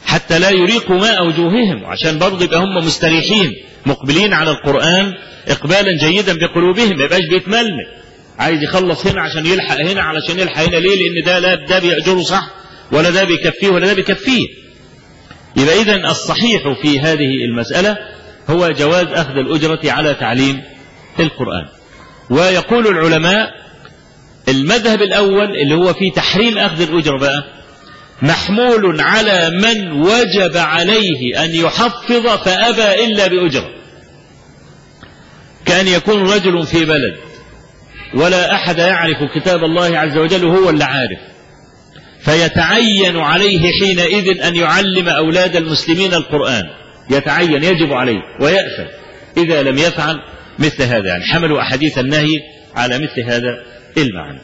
[0.04, 3.52] حتى لا يريقوا ماء وجوههم عشان برضه يبقى هم مستريحين
[3.86, 5.12] مقبلين على القرآن
[5.48, 7.86] إقبالا جيدا بقلوبهم ما يبقاش بيتململ
[8.38, 12.20] عايز يخلص هنا عشان يلحق هنا علشان يلحق هنا ليه؟ لأن ده لا ده بيأجره
[12.22, 12.50] صح
[12.92, 14.46] ولا ده بيكفيه ولا ده بيكفيه.
[15.56, 17.96] يبقى إذا الصحيح في هذه المسألة
[18.50, 20.62] هو جواز أخذ الأجرة على تعليم
[21.20, 21.66] القرآن.
[22.30, 23.50] ويقول العلماء
[24.48, 27.44] المذهب الأول اللي هو في تحريم أخذ الأجرة بقى
[28.22, 33.70] محمول على من وجب عليه أن يحفظ فأبى إلا بأجرة.
[35.66, 37.16] كأن يكون رجل في بلد
[38.14, 41.18] ولا أحد يعرف كتاب الله عز وجل هو اللي عارف
[42.20, 46.64] فيتعين عليه حينئذ أن يعلم أولاد المسلمين القرآن.
[47.10, 48.86] يتعين يجب عليه ويأثم
[49.36, 50.16] إذا لم يفعل
[50.58, 52.40] مثل هذا يعني حملوا أحاديث النهي
[52.74, 53.62] على مثل هذا
[53.96, 54.40] المعنى.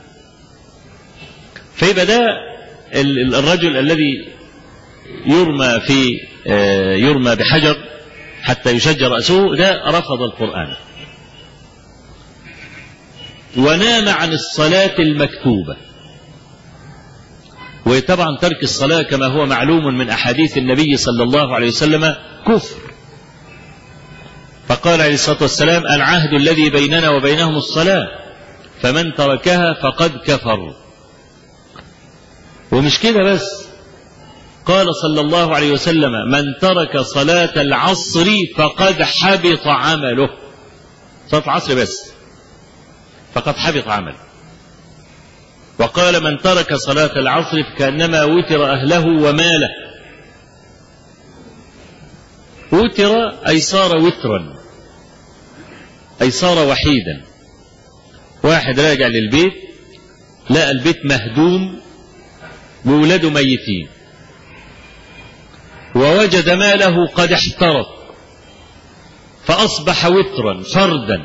[1.75, 2.21] فيبقى ده
[3.35, 4.29] الرجل الذي
[5.27, 6.21] يرمى في
[6.99, 7.77] يرمى بحجر
[8.43, 10.77] حتى يشجر رأسه ده رفض القرآن.
[13.57, 15.77] ونام عن الصلاة المكتوبة.
[17.87, 22.15] وطبعا ترك الصلاة كما هو معلوم من أحاديث النبي صلى الله عليه وسلم
[22.47, 22.77] كفر.
[24.69, 28.07] فقال عليه الصلاة والسلام العهد الذي بيننا وبينهم الصلاة
[28.83, 30.75] فمن تركها فقد كفر.
[32.73, 33.65] ومش كده بس.
[34.67, 40.29] قال صلى الله عليه وسلم من ترك صلاة العصر فقد حبط عمله.
[41.31, 42.13] صلاة العصر بس.
[43.35, 44.32] فقد حبط عمله.
[45.83, 49.69] وقال من ترك صلاة العصر فكأنما وتر أهله وماله.
[52.73, 54.59] وتر أي صار وترا.
[56.23, 57.25] أي صار وحيدا.
[58.43, 59.53] واحد راجع للبيت
[60.51, 61.81] لقى البيت مهدوم
[62.87, 63.89] وولاده ميتين.
[65.95, 68.15] ووجد ماله قد احترق.
[69.45, 71.19] فأصبح وترا فردا.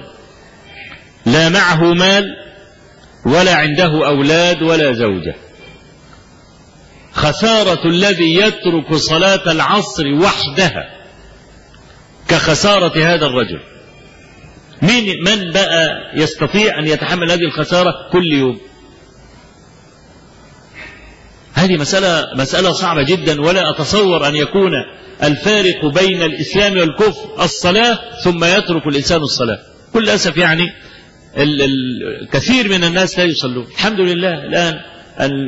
[1.25, 2.46] لا معه مال
[3.27, 5.35] ولا عنده أولاد ولا زوجة.
[7.13, 10.83] خسارة الذي يترك صلاة العصر وحدها
[12.27, 13.59] كخسارة هذا الرجل.
[14.81, 18.59] مين من بقى يستطيع أن يتحمل هذه الخسارة كل يوم؟
[21.53, 24.71] هذه مسألة مسألة صعبة جدا ولا أتصور أن يكون
[25.23, 29.59] الفارق بين الإسلام والكفر الصلاة ثم يترك الإنسان الصلاة.
[29.93, 30.65] كل أسف يعني
[31.37, 33.67] ال ال كثير من الناس لا يصلون.
[33.75, 34.73] الحمد لله الآن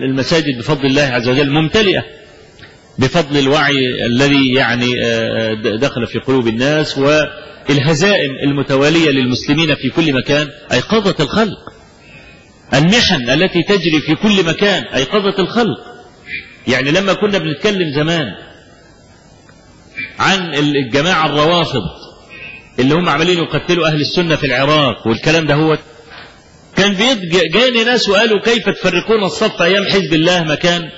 [0.09, 2.03] المساجد بفضل الله عز وجل ممتلئة
[2.99, 4.87] بفضل الوعي الذي يعني
[5.77, 10.47] دخل في قلوب الناس والهزائم المتوالية للمسلمين في كل مكان.
[10.71, 11.59] أيقظت الخلق.
[12.73, 15.79] المحن التي تجري في كل مكان أيقظت الخلق.
[16.67, 18.25] يعني لما كنا بنتكلم زمان
[20.19, 21.81] عن الجماعة الروافض
[22.79, 25.77] اللي هم عمالين يقتلوا أهل السنة في العراق والكلام ده هو
[26.75, 26.95] كان
[27.53, 30.89] جاني ناس وقالوا كيف تفرقون الصف أيام حزب الله مكان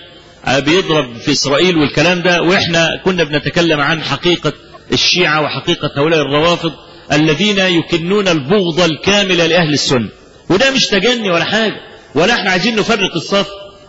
[0.66, 4.54] بيضرب في إسرائيل والكلام ده وإحنا كنا بنتكلم عن حقيقة
[4.94, 6.72] الشيعة وحقيقة هؤلاء الروافض
[7.12, 10.10] الذين يكنون البغض الكامل لأهل السنة.
[10.50, 11.76] وده مش تجني ولا حاجة
[12.16, 13.48] ولا إحنا عايزين نفرق الصف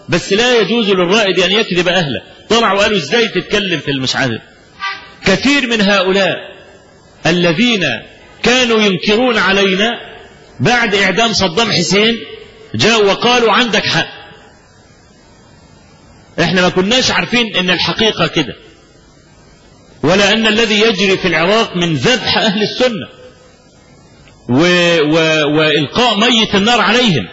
[0.08, 2.22] بس لا يجوز للرائد أن يكذب أهله.
[2.48, 4.40] طلعوا وقالوا إزاي تتكلم في المشعل
[5.24, 6.36] كثير من هؤلاء
[7.26, 7.84] الذين
[8.42, 9.90] كانوا ينكرون علينا
[10.60, 12.14] بعد إعدام صدام حسين
[12.74, 14.08] جاءوا وقالوا عندك حق.
[16.40, 18.54] إحنا ما كناش عارفين إن الحقيقة كده.
[20.02, 23.08] ولا أن الذي يجري في العراق من ذبح أهل السنة.
[24.48, 24.62] و
[25.02, 25.16] و
[25.58, 27.28] وإلقاء ميت النار عليهم.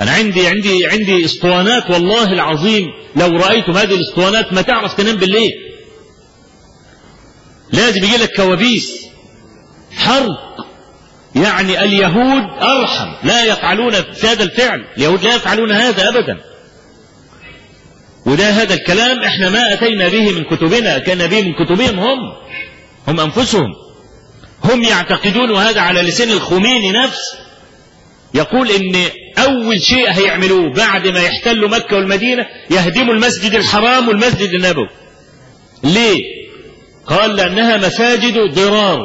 [0.00, 2.84] أنا عندي عندي عندي اسطوانات والله العظيم
[3.16, 5.52] لو رأيتم هذه الاسطوانات ما تعرف تنام بالليل.
[7.72, 9.04] لازم يجي لك كوابيس.
[9.96, 10.66] حرق
[11.34, 13.26] يعني اليهود أرحم.
[13.28, 14.84] لا يفعلون هذا الفعل.
[14.96, 16.40] اليهود لا يفعلون هذا ابدا.
[18.26, 20.98] وده هذا الكلام إحنا ما أتينا به من كتبنا.
[20.98, 22.18] كان به من كتبهم هم.
[23.08, 23.72] هم أنفسهم.
[24.64, 27.38] هم يعتقدون وهذا على لسان الخميني نفسه
[28.34, 28.96] يقول إن
[29.38, 34.88] أول شيء هيعملوه بعد ما يحتلوا مكة والمدينة يهدموا المسجد الحرام والمسجد النبوي.
[35.84, 36.43] ليه؟
[37.06, 39.00] قال لأنها مساجد ضرار.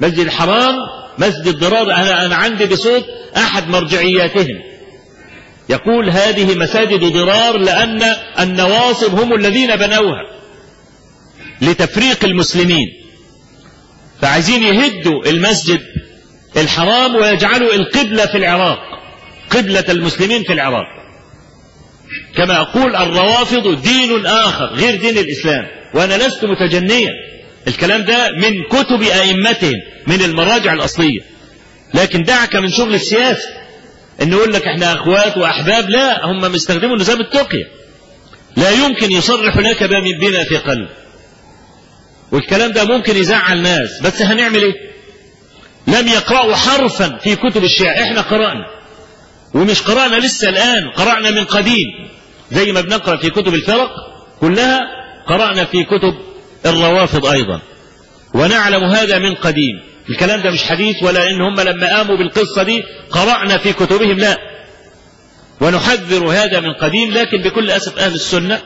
[0.00, 0.74] مسجد الحرام
[1.18, 3.04] مسجد ضرار أنا أنا عندي بصوت
[3.36, 4.62] أحد مرجعياتهم.
[5.68, 8.02] يقول هذه مساجد ضرار لأن
[8.40, 10.22] النواصب هم الذين بنوها
[11.62, 12.86] لتفريق المسلمين.
[14.22, 15.80] فعايزين يهدوا المسجد
[16.56, 18.78] الحرام ويجعلوا القبلة في العراق
[19.50, 20.86] قبلة المسلمين في العراق.
[22.36, 25.66] كما أقول الروافض دين آخر غير دين الإسلام.
[25.96, 27.10] وأنا لست متجنيا.
[27.68, 29.74] الكلام ده من كتب أئمتهم
[30.06, 31.20] من المراجع الأصلية.
[31.94, 33.48] لكن دعك من شغل السياسة
[34.22, 37.64] إن يقول لك إحنا أخوات وأحباب لا هم بيستخدموا نظام التقية.
[38.56, 39.82] لا يمكن يصرح لك
[40.20, 40.88] بنا في قلب.
[42.32, 44.74] والكلام ده ممكن يزعل ناس بس هنعمل إيه؟
[45.86, 48.02] لم يقرأوا حرفا في كتب الشيعة.
[48.02, 48.66] إحنا قرأنا.
[49.54, 51.86] ومش قرأنا لسه الآن قرأنا من قديم.
[52.52, 53.90] زي ما بنقرأ في كتب الفرق
[54.40, 54.80] كلها
[55.28, 56.14] قرأنا في كتب
[56.66, 57.60] الروافض أيضا.
[58.34, 59.82] ونعلم هذا من قديم.
[60.10, 64.36] الكلام ده مش حديث ولا إن هم لما قاموا بالقصة دي قرأنا في كتبهم لا.
[65.60, 68.62] ونحذر هذا من قديم لكن بكل أسف أهل السنة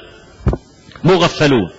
[1.04, 1.70] مغفلون.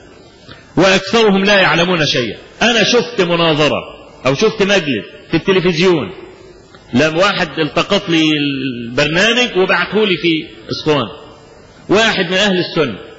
[0.78, 2.38] وأكثرهم لا يعلمون شيئا.
[2.62, 3.80] أنا شفت مناظرة
[4.26, 6.12] أو شفت مجلس في التلفزيون.
[6.94, 11.08] لم واحد التقط لي البرنامج وبعته لي في اسطوان
[11.90, 13.11] واحد من أهل السنة.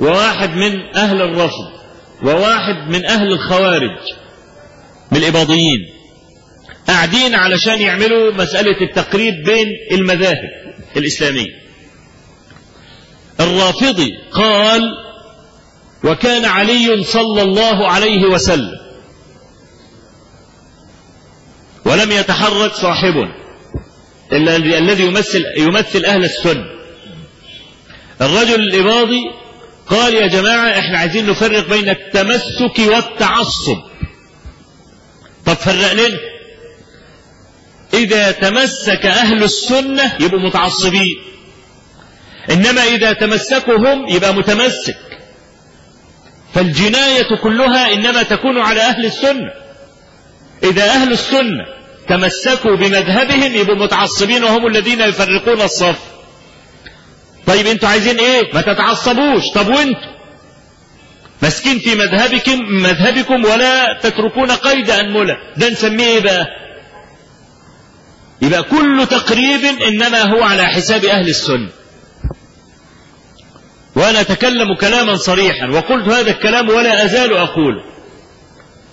[0.00, 1.72] وواحد من أهل الرفض
[2.22, 3.98] وواحد من أهل الخوارج
[5.12, 5.78] من الإباضيين.
[6.88, 10.50] قاعدين علشان يعملوا مسألة التقريب بين المذاهب
[10.96, 11.68] الإسلامية.
[13.40, 14.82] الرافضي قال
[16.04, 18.78] وكان علي صلى الله عليه وسلم
[21.84, 23.14] ولم يتحرك صاحب
[24.32, 26.64] إلا الذي يمثل يمثل أهل السنة.
[28.20, 29.22] الرجل الإباضي
[29.90, 33.78] قال يا جماعة إحنا عايزين نفرق بين التمسك والتعصب.
[35.46, 36.18] طب فرق لنا.
[37.94, 41.16] إذا تمسك أهل السنة يبقوا متعصبين.
[42.50, 44.96] إنما إذا تمسكوا هم يبقى متمسك.
[46.54, 49.52] فالجناية كلها إنما تكون على أهل السنة.
[50.62, 51.64] إذا أهل السنة
[52.08, 56.17] تمسكوا بمذهبهم يبقوا متعصبين وهم الذين يفرقون الصف.
[57.48, 59.42] طيب أنتوا عايزين إيه؟ ما تتعصبوش.
[59.54, 60.18] طب وانتوا؟
[61.42, 66.46] ماسكين في مذهبكم مذهبكم ولا تتركون قيد أنملة ده نسميه إيه بقى؟
[68.42, 71.68] يبقى كل تقريب انما هو على حساب أهل السنة.
[73.96, 77.82] وأنا أتكلم كلاما صريحا وقلت هذا الكلام ولا أزال أقول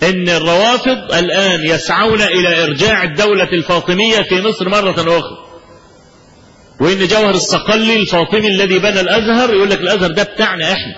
[0.02, 5.45] إن الروافض الآن يسعون إلى إرجاع الدولة الفاطمية في مصر مرة أخرى.
[6.80, 10.96] وإن جوهر الصقلي الفاطمي الذي بنى الأزهر يقول لك الأزهر ده بتاعنا إحنا.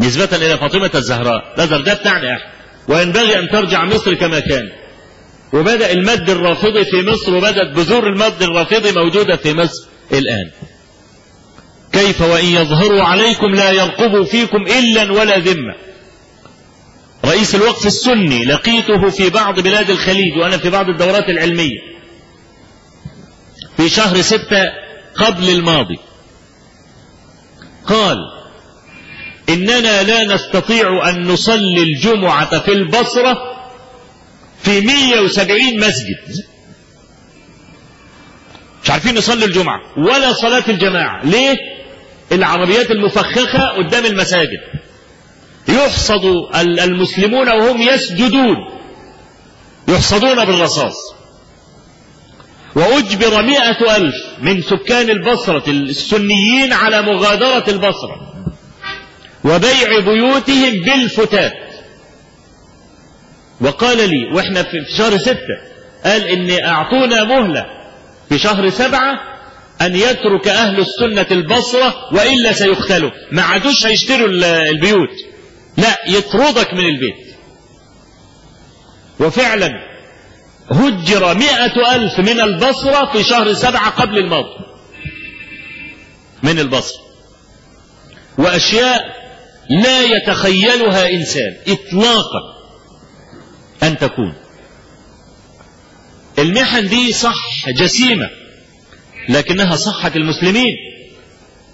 [0.00, 2.50] نسبة إلى فاطمة الزهراء الأزهر ده بتاعنا إحنا.
[2.88, 4.68] وينبغي أن ترجع مصر كما كان.
[5.52, 10.50] وبدأ المد الرافضي في مصر وبدأت بذور المد الرافضي موجودة في مصر الآن.
[11.92, 15.74] كيف وإن يظهروا عليكم لا يرقبوا فيكم إلا ولا ذمة.
[17.24, 21.89] رئيس الوقف السني لقيته في بعض بلاد الخليج وأنا في بعض الدورات العلمية.
[23.80, 24.72] في شهر ستة
[25.14, 25.98] قبل الماضي.
[27.86, 28.16] قال
[29.48, 33.36] إننا لا نستطيع أن نصلي الجمعة في البصرة
[34.62, 36.44] في 170 مسجد.
[38.84, 41.24] مش عارفين نصلي الجمعة ولا صلاة الجماعة.
[41.24, 41.56] ليه؟
[42.32, 44.60] العربيات المفخخة قدام المساجد.
[45.68, 46.24] يحصد
[46.56, 48.56] المسلمون وهم يسجدون.
[49.88, 51.19] يحصدون بالرصاص.
[52.76, 58.44] وأجبر مئة ألف من سكان البصرة السنيين على مغادرة البصرة
[59.44, 61.52] وبيع بيوتهم بالفتات.
[63.60, 65.56] وقال لي وإحنا في شهر ستة
[66.04, 67.66] قال ان أعطونا مهلة
[68.28, 69.14] في شهر سبعة
[69.80, 74.28] أن يترك أهل السنة البصرة وإلا سيقتلوا ما عادوش هيشتروا
[74.70, 75.10] البيوت.
[75.76, 77.36] لا يطردك من البيت.
[79.20, 79.70] وفعلا
[80.72, 84.64] هجر مئة ألف من البصرة في شهر سبعة قبل الماضي
[86.42, 87.00] من البصرة.
[88.38, 89.00] وأشياء
[89.70, 91.56] لا يتخيلها إنسان.
[91.68, 92.40] إطلاقا
[93.82, 94.34] أن تكون.
[96.38, 98.30] المحن دي صح جسيمة
[99.28, 100.74] لكنها صحة المسلمين.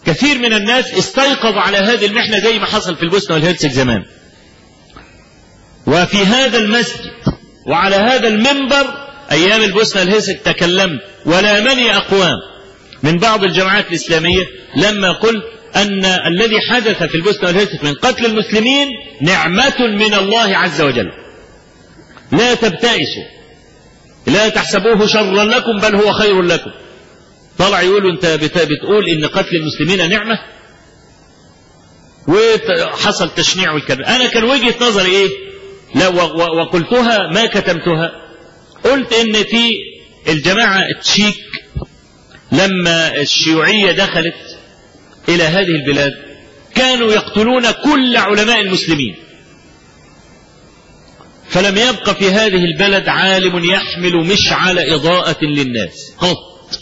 [0.07, 4.05] كثير من الناس استيقظ على هذه المحنة زي ما حصل في البوسنة والهرسك زمان.
[5.86, 7.36] وفي هذا المسجد
[7.69, 8.87] وعلى هذا المنبر
[9.33, 12.37] أيام البوسنة والهرسك تكلمت ولامني أقوام.
[13.03, 14.45] من بعض الجماعات الإسلامية
[14.77, 15.45] لما قلت
[15.77, 18.89] أن الذي حدث في البوسنة والهرسك من قتل المسلمين
[19.23, 21.12] نعمة من الله عز وجل.
[22.33, 23.25] لا تبتئسوا
[24.27, 26.71] لا تحسبوه شرا لكم بل هو خير لكم.
[27.59, 30.39] طلع يقولوا انت بتقول إن قتل المسلمين نعمة؟
[32.29, 34.05] وحصل تشنيع والكلام.
[34.05, 35.45] أنا كان وجهة نظري إيه؟
[35.97, 38.12] لا وقلتها ما كتمتها.
[38.84, 39.76] قلت إن في
[40.28, 41.36] الجماعة التشيك
[42.53, 44.59] لما الشيوعية دخلت
[45.28, 46.12] إلى هذه البلاد
[46.74, 49.16] كانوا يقتلون كل علماء المسلمين.
[51.49, 56.12] فلم يبق في هذه البلد عالم يحمل مشعل إضاءة للناس.
[56.18, 56.80] قط.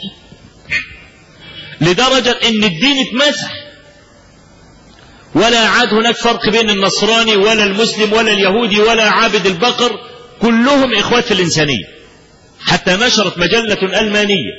[1.81, 3.64] لدرجة إن الدين اتمسح.
[5.35, 10.01] ولا عاد هناك فرق بين النصراني ولا المسلم ولا اليهودي ولا عابد البقر
[10.41, 11.85] كلهم اخوات في الإنسانية.
[12.61, 14.53] حتى نشرت مجلة ألمانية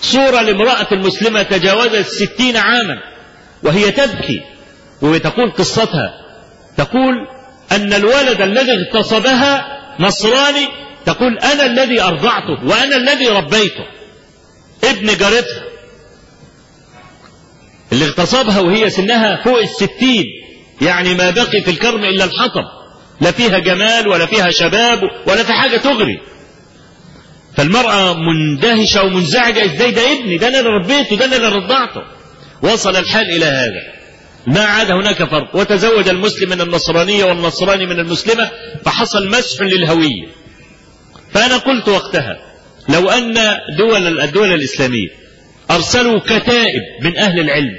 [0.00, 2.96] صورة لامرأة مسلمة تجاوزت الستين عاما
[3.62, 4.40] وهي تبكي
[5.02, 6.12] وتقول قصتها.
[6.76, 7.14] تقول
[7.72, 10.68] أن الولد الذي اغتصبها نصراني
[11.06, 13.86] تقول أنا الذي أرضعته وأنا الذي ربيته.
[14.84, 15.67] ابن جارتها
[17.92, 20.24] اللي اغتصبها وهي سنها فوق الستين
[20.82, 22.64] يعني ما بقي في الكرم إلا الحطب.
[23.20, 26.20] لا فيها جمال ولا فيها شباب ولا في حاجة تغري.
[27.56, 32.00] فالمرأة مندهشة ومنزعجة إزاي ده ابني؟ ده أنا اللي ربيته ده أنا اللي رضعته.
[32.62, 33.98] وصل الحال إلى هذا.
[34.46, 35.56] ما عاد هناك فرق.
[35.56, 38.50] وتزوج المسلم من النصرانية والنصراني من المسلمة
[38.84, 40.28] فحصل مسح للهوية.
[41.32, 42.36] فأنا قلت وقتها
[42.88, 43.34] لو أن
[43.78, 45.08] دول الدول الإسلامية
[45.70, 47.78] أرسلوا كتائب من أهل العلم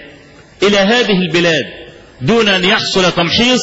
[0.64, 1.66] إلى هذه البلاد
[2.22, 3.62] دون أن يحصل تمحيص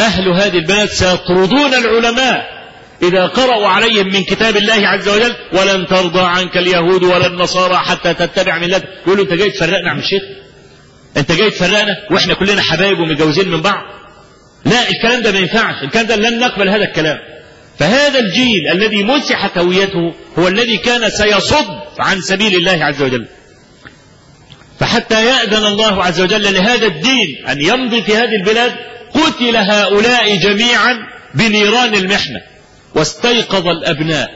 [0.00, 2.62] أهل هذه البلاد سيطردون العلماء.
[3.02, 8.14] إذا قرأوا عليهم من كتاب الله عز وجل ولن ترضى عنك اليهود ولا النصارى حتى
[8.14, 8.88] تتبع ملتك.
[9.06, 10.22] يقولوا أنت جاي تفرقنا عن الشيخ.
[11.16, 13.82] أنت جاي تفرقنا؟ وإحنا كلنا حبايب ومتجوزين من بعض.
[14.64, 15.82] لا الكلام ده ما ينفعش.
[15.82, 17.18] الكلام ده لن نقبل هذا الكلام.
[17.78, 21.66] فهذا الجيل الذي مسحت هويته هو الذي كان سيصد
[21.98, 23.26] عن سبيل الله عز وجل.
[24.82, 28.72] فحتى يأذن الله عز وجل لهذا الدين أن يمضي في هذه البلاد
[29.14, 30.96] قتل هؤلاء جميعا
[31.34, 32.40] بنيران المحنة.
[32.94, 34.28] واستيقظ الأبناء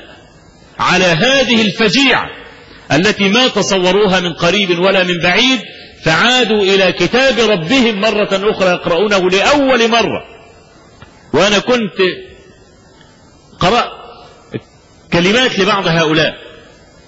[0.79, 2.25] على هذه الفجيعة
[2.93, 5.61] التي ما تصوروها من قريب ولا من بعيد
[6.05, 10.25] فعادوا إلى كتاب ربهم مرة أخرى يقرؤونه لأول مرة.
[11.33, 11.99] وأنا كنت
[13.61, 13.91] قرأت
[15.13, 16.35] كلمات لبعض هؤلاء.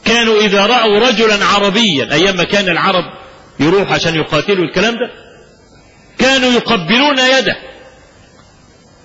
[0.04, 3.04] كانوا إذا رأوا رجلا عربيا أيام ما كان العرب
[3.60, 5.10] يروح عشان يقاتلوا الكلام ده؟
[6.18, 7.56] كانوا يقبلون يده.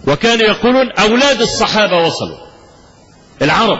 [0.07, 2.37] وكانوا يقولون أولاد الصحابة وصلوا.
[3.41, 3.79] العرب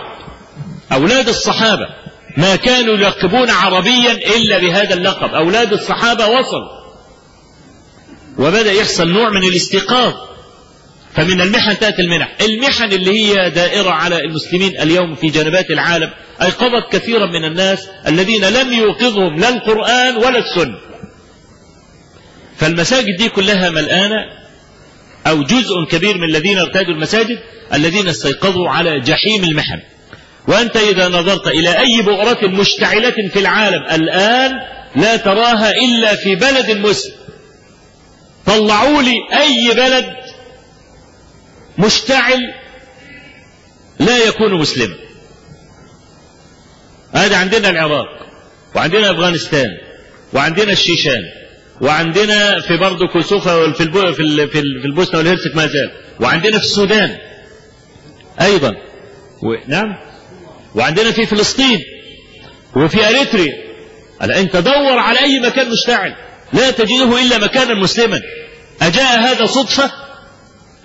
[0.92, 1.86] أولاد الصحابة.
[2.38, 5.34] ما كانوا يلقبون عربيا إلا بهذا اللقب.
[5.34, 6.84] أولاد الصحابة وصلوا.
[8.38, 10.14] وبدأ يحصل نوع من الاستيقاظ.
[11.16, 12.36] فمن المحن تأتي المنح.
[12.42, 16.10] المحن اللي هي دائرة على المسلمين اليوم في جنبات العالم
[16.42, 20.78] أيقظت كثيرا من الناس الذين لم يوقظهم لا القرآن ولا السنة.
[22.58, 24.26] فالمساجد دي كلها ملآنة
[25.28, 27.38] أو جزء كبير من الذين ارتادوا المساجد
[27.74, 29.80] الذين استيقظوا على جحيم المحن.
[30.48, 34.52] وأنت إذا نظرت إلى أي بؤرة مشتعلة في العالم الآن
[34.96, 37.14] لا تراها إلا في بلد مسلم.
[38.46, 40.06] طلعوا لي أي بلد
[41.78, 42.40] مشتعل
[44.00, 44.96] لا يكون مسلما
[47.14, 48.08] هذا عندنا العراق
[48.76, 49.70] وعندنا أفغانستان
[50.34, 51.22] وعندنا الشيشان
[51.82, 57.18] وعندنا في برضه كسوفة في في في البوسنة والهرسك ما زال وعندنا في السودان
[58.42, 58.70] أيضا.
[59.44, 59.68] و...
[59.68, 59.96] نعم.
[60.76, 61.82] وعندنا في فلسطين
[62.76, 63.54] وفي أريتريا.
[64.22, 66.16] أنت دور على أي مكان مشتعل
[66.54, 68.22] لا تجده إلا مكانا مسلما.
[68.82, 69.92] أجاء هذا صدفة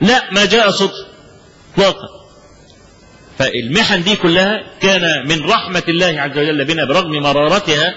[0.01, 1.07] لا ما جاء صدفة
[1.73, 2.19] اطلاقا
[3.39, 7.95] فالمحن دي كلها كان من رحمة الله عز وجل بنا برغم مرارتها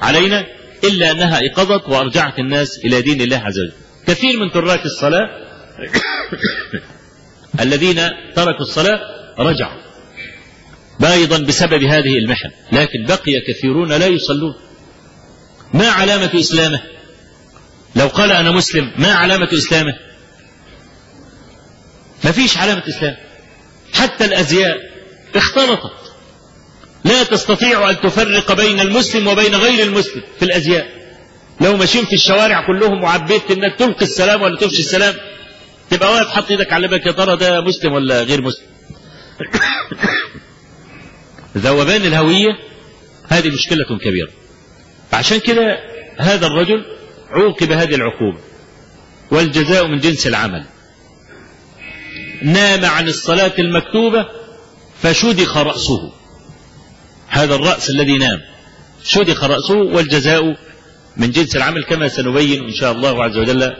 [0.00, 0.46] علينا
[0.84, 3.72] إلا أنها إيقظت وأرجعت الناس إلى دين الله عز وجل.
[4.06, 5.28] كثير من تراك الصلاة
[7.64, 8.00] الذين
[8.36, 9.00] تركوا الصلاة
[9.38, 9.80] رجعوا.
[11.04, 12.50] أيضا بسبب هذه المحن.
[12.72, 14.54] لكن بقي كثيرون لا يصلون.
[15.74, 16.80] ما علامة إسلامه؟
[17.96, 20.07] لو قال أنا مسلم ما علامة إسلامه؟
[22.24, 23.16] ما فيش علامة إسلام.
[23.94, 24.76] حتى الأزياء
[25.34, 26.12] اختلطت.
[27.04, 30.98] لا تستطيع أن تفرق بين المسلم وبين غير المسلم في الأزياء.
[31.60, 35.14] لو ماشيين في الشوارع كلهم وعبيت إنك تلقي السلام ولا تفشي السلام
[35.90, 38.66] تبقى واقف حط إيدك على بالك يا ترى ده مسلم ولا غير مسلم؟
[41.56, 42.58] ذوبان الهوية
[43.28, 44.30] هذه مشكلة كبيرة.
[45.12, 45.78] عشان كده
[46.18, 46.84] هذا الرجل
[47.30, 48.38] عوقب هذه العقوبة.
[49.30, 50.64] والجزاء من جنس العمل.
[52.42, 54.26] نام عن الصلاة المكتوبة
[55.02, 56.12] فشدخ رأسه.
[57.28, 58.40] هذا الرأس الذي نام.
[59.04, 60.56] شدخ رأسه والجزاء
[61.16, 63.72] من جنس العمل كما سنبين إن شاء الله عز وجل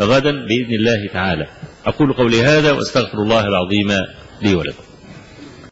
[0.00, 1.46] غدا بإذن الله تعالى.
[1.86, 4.06] أقول قولي هذا وأستغفر الله العظيم
[4.42, 4.91] لي ولكم.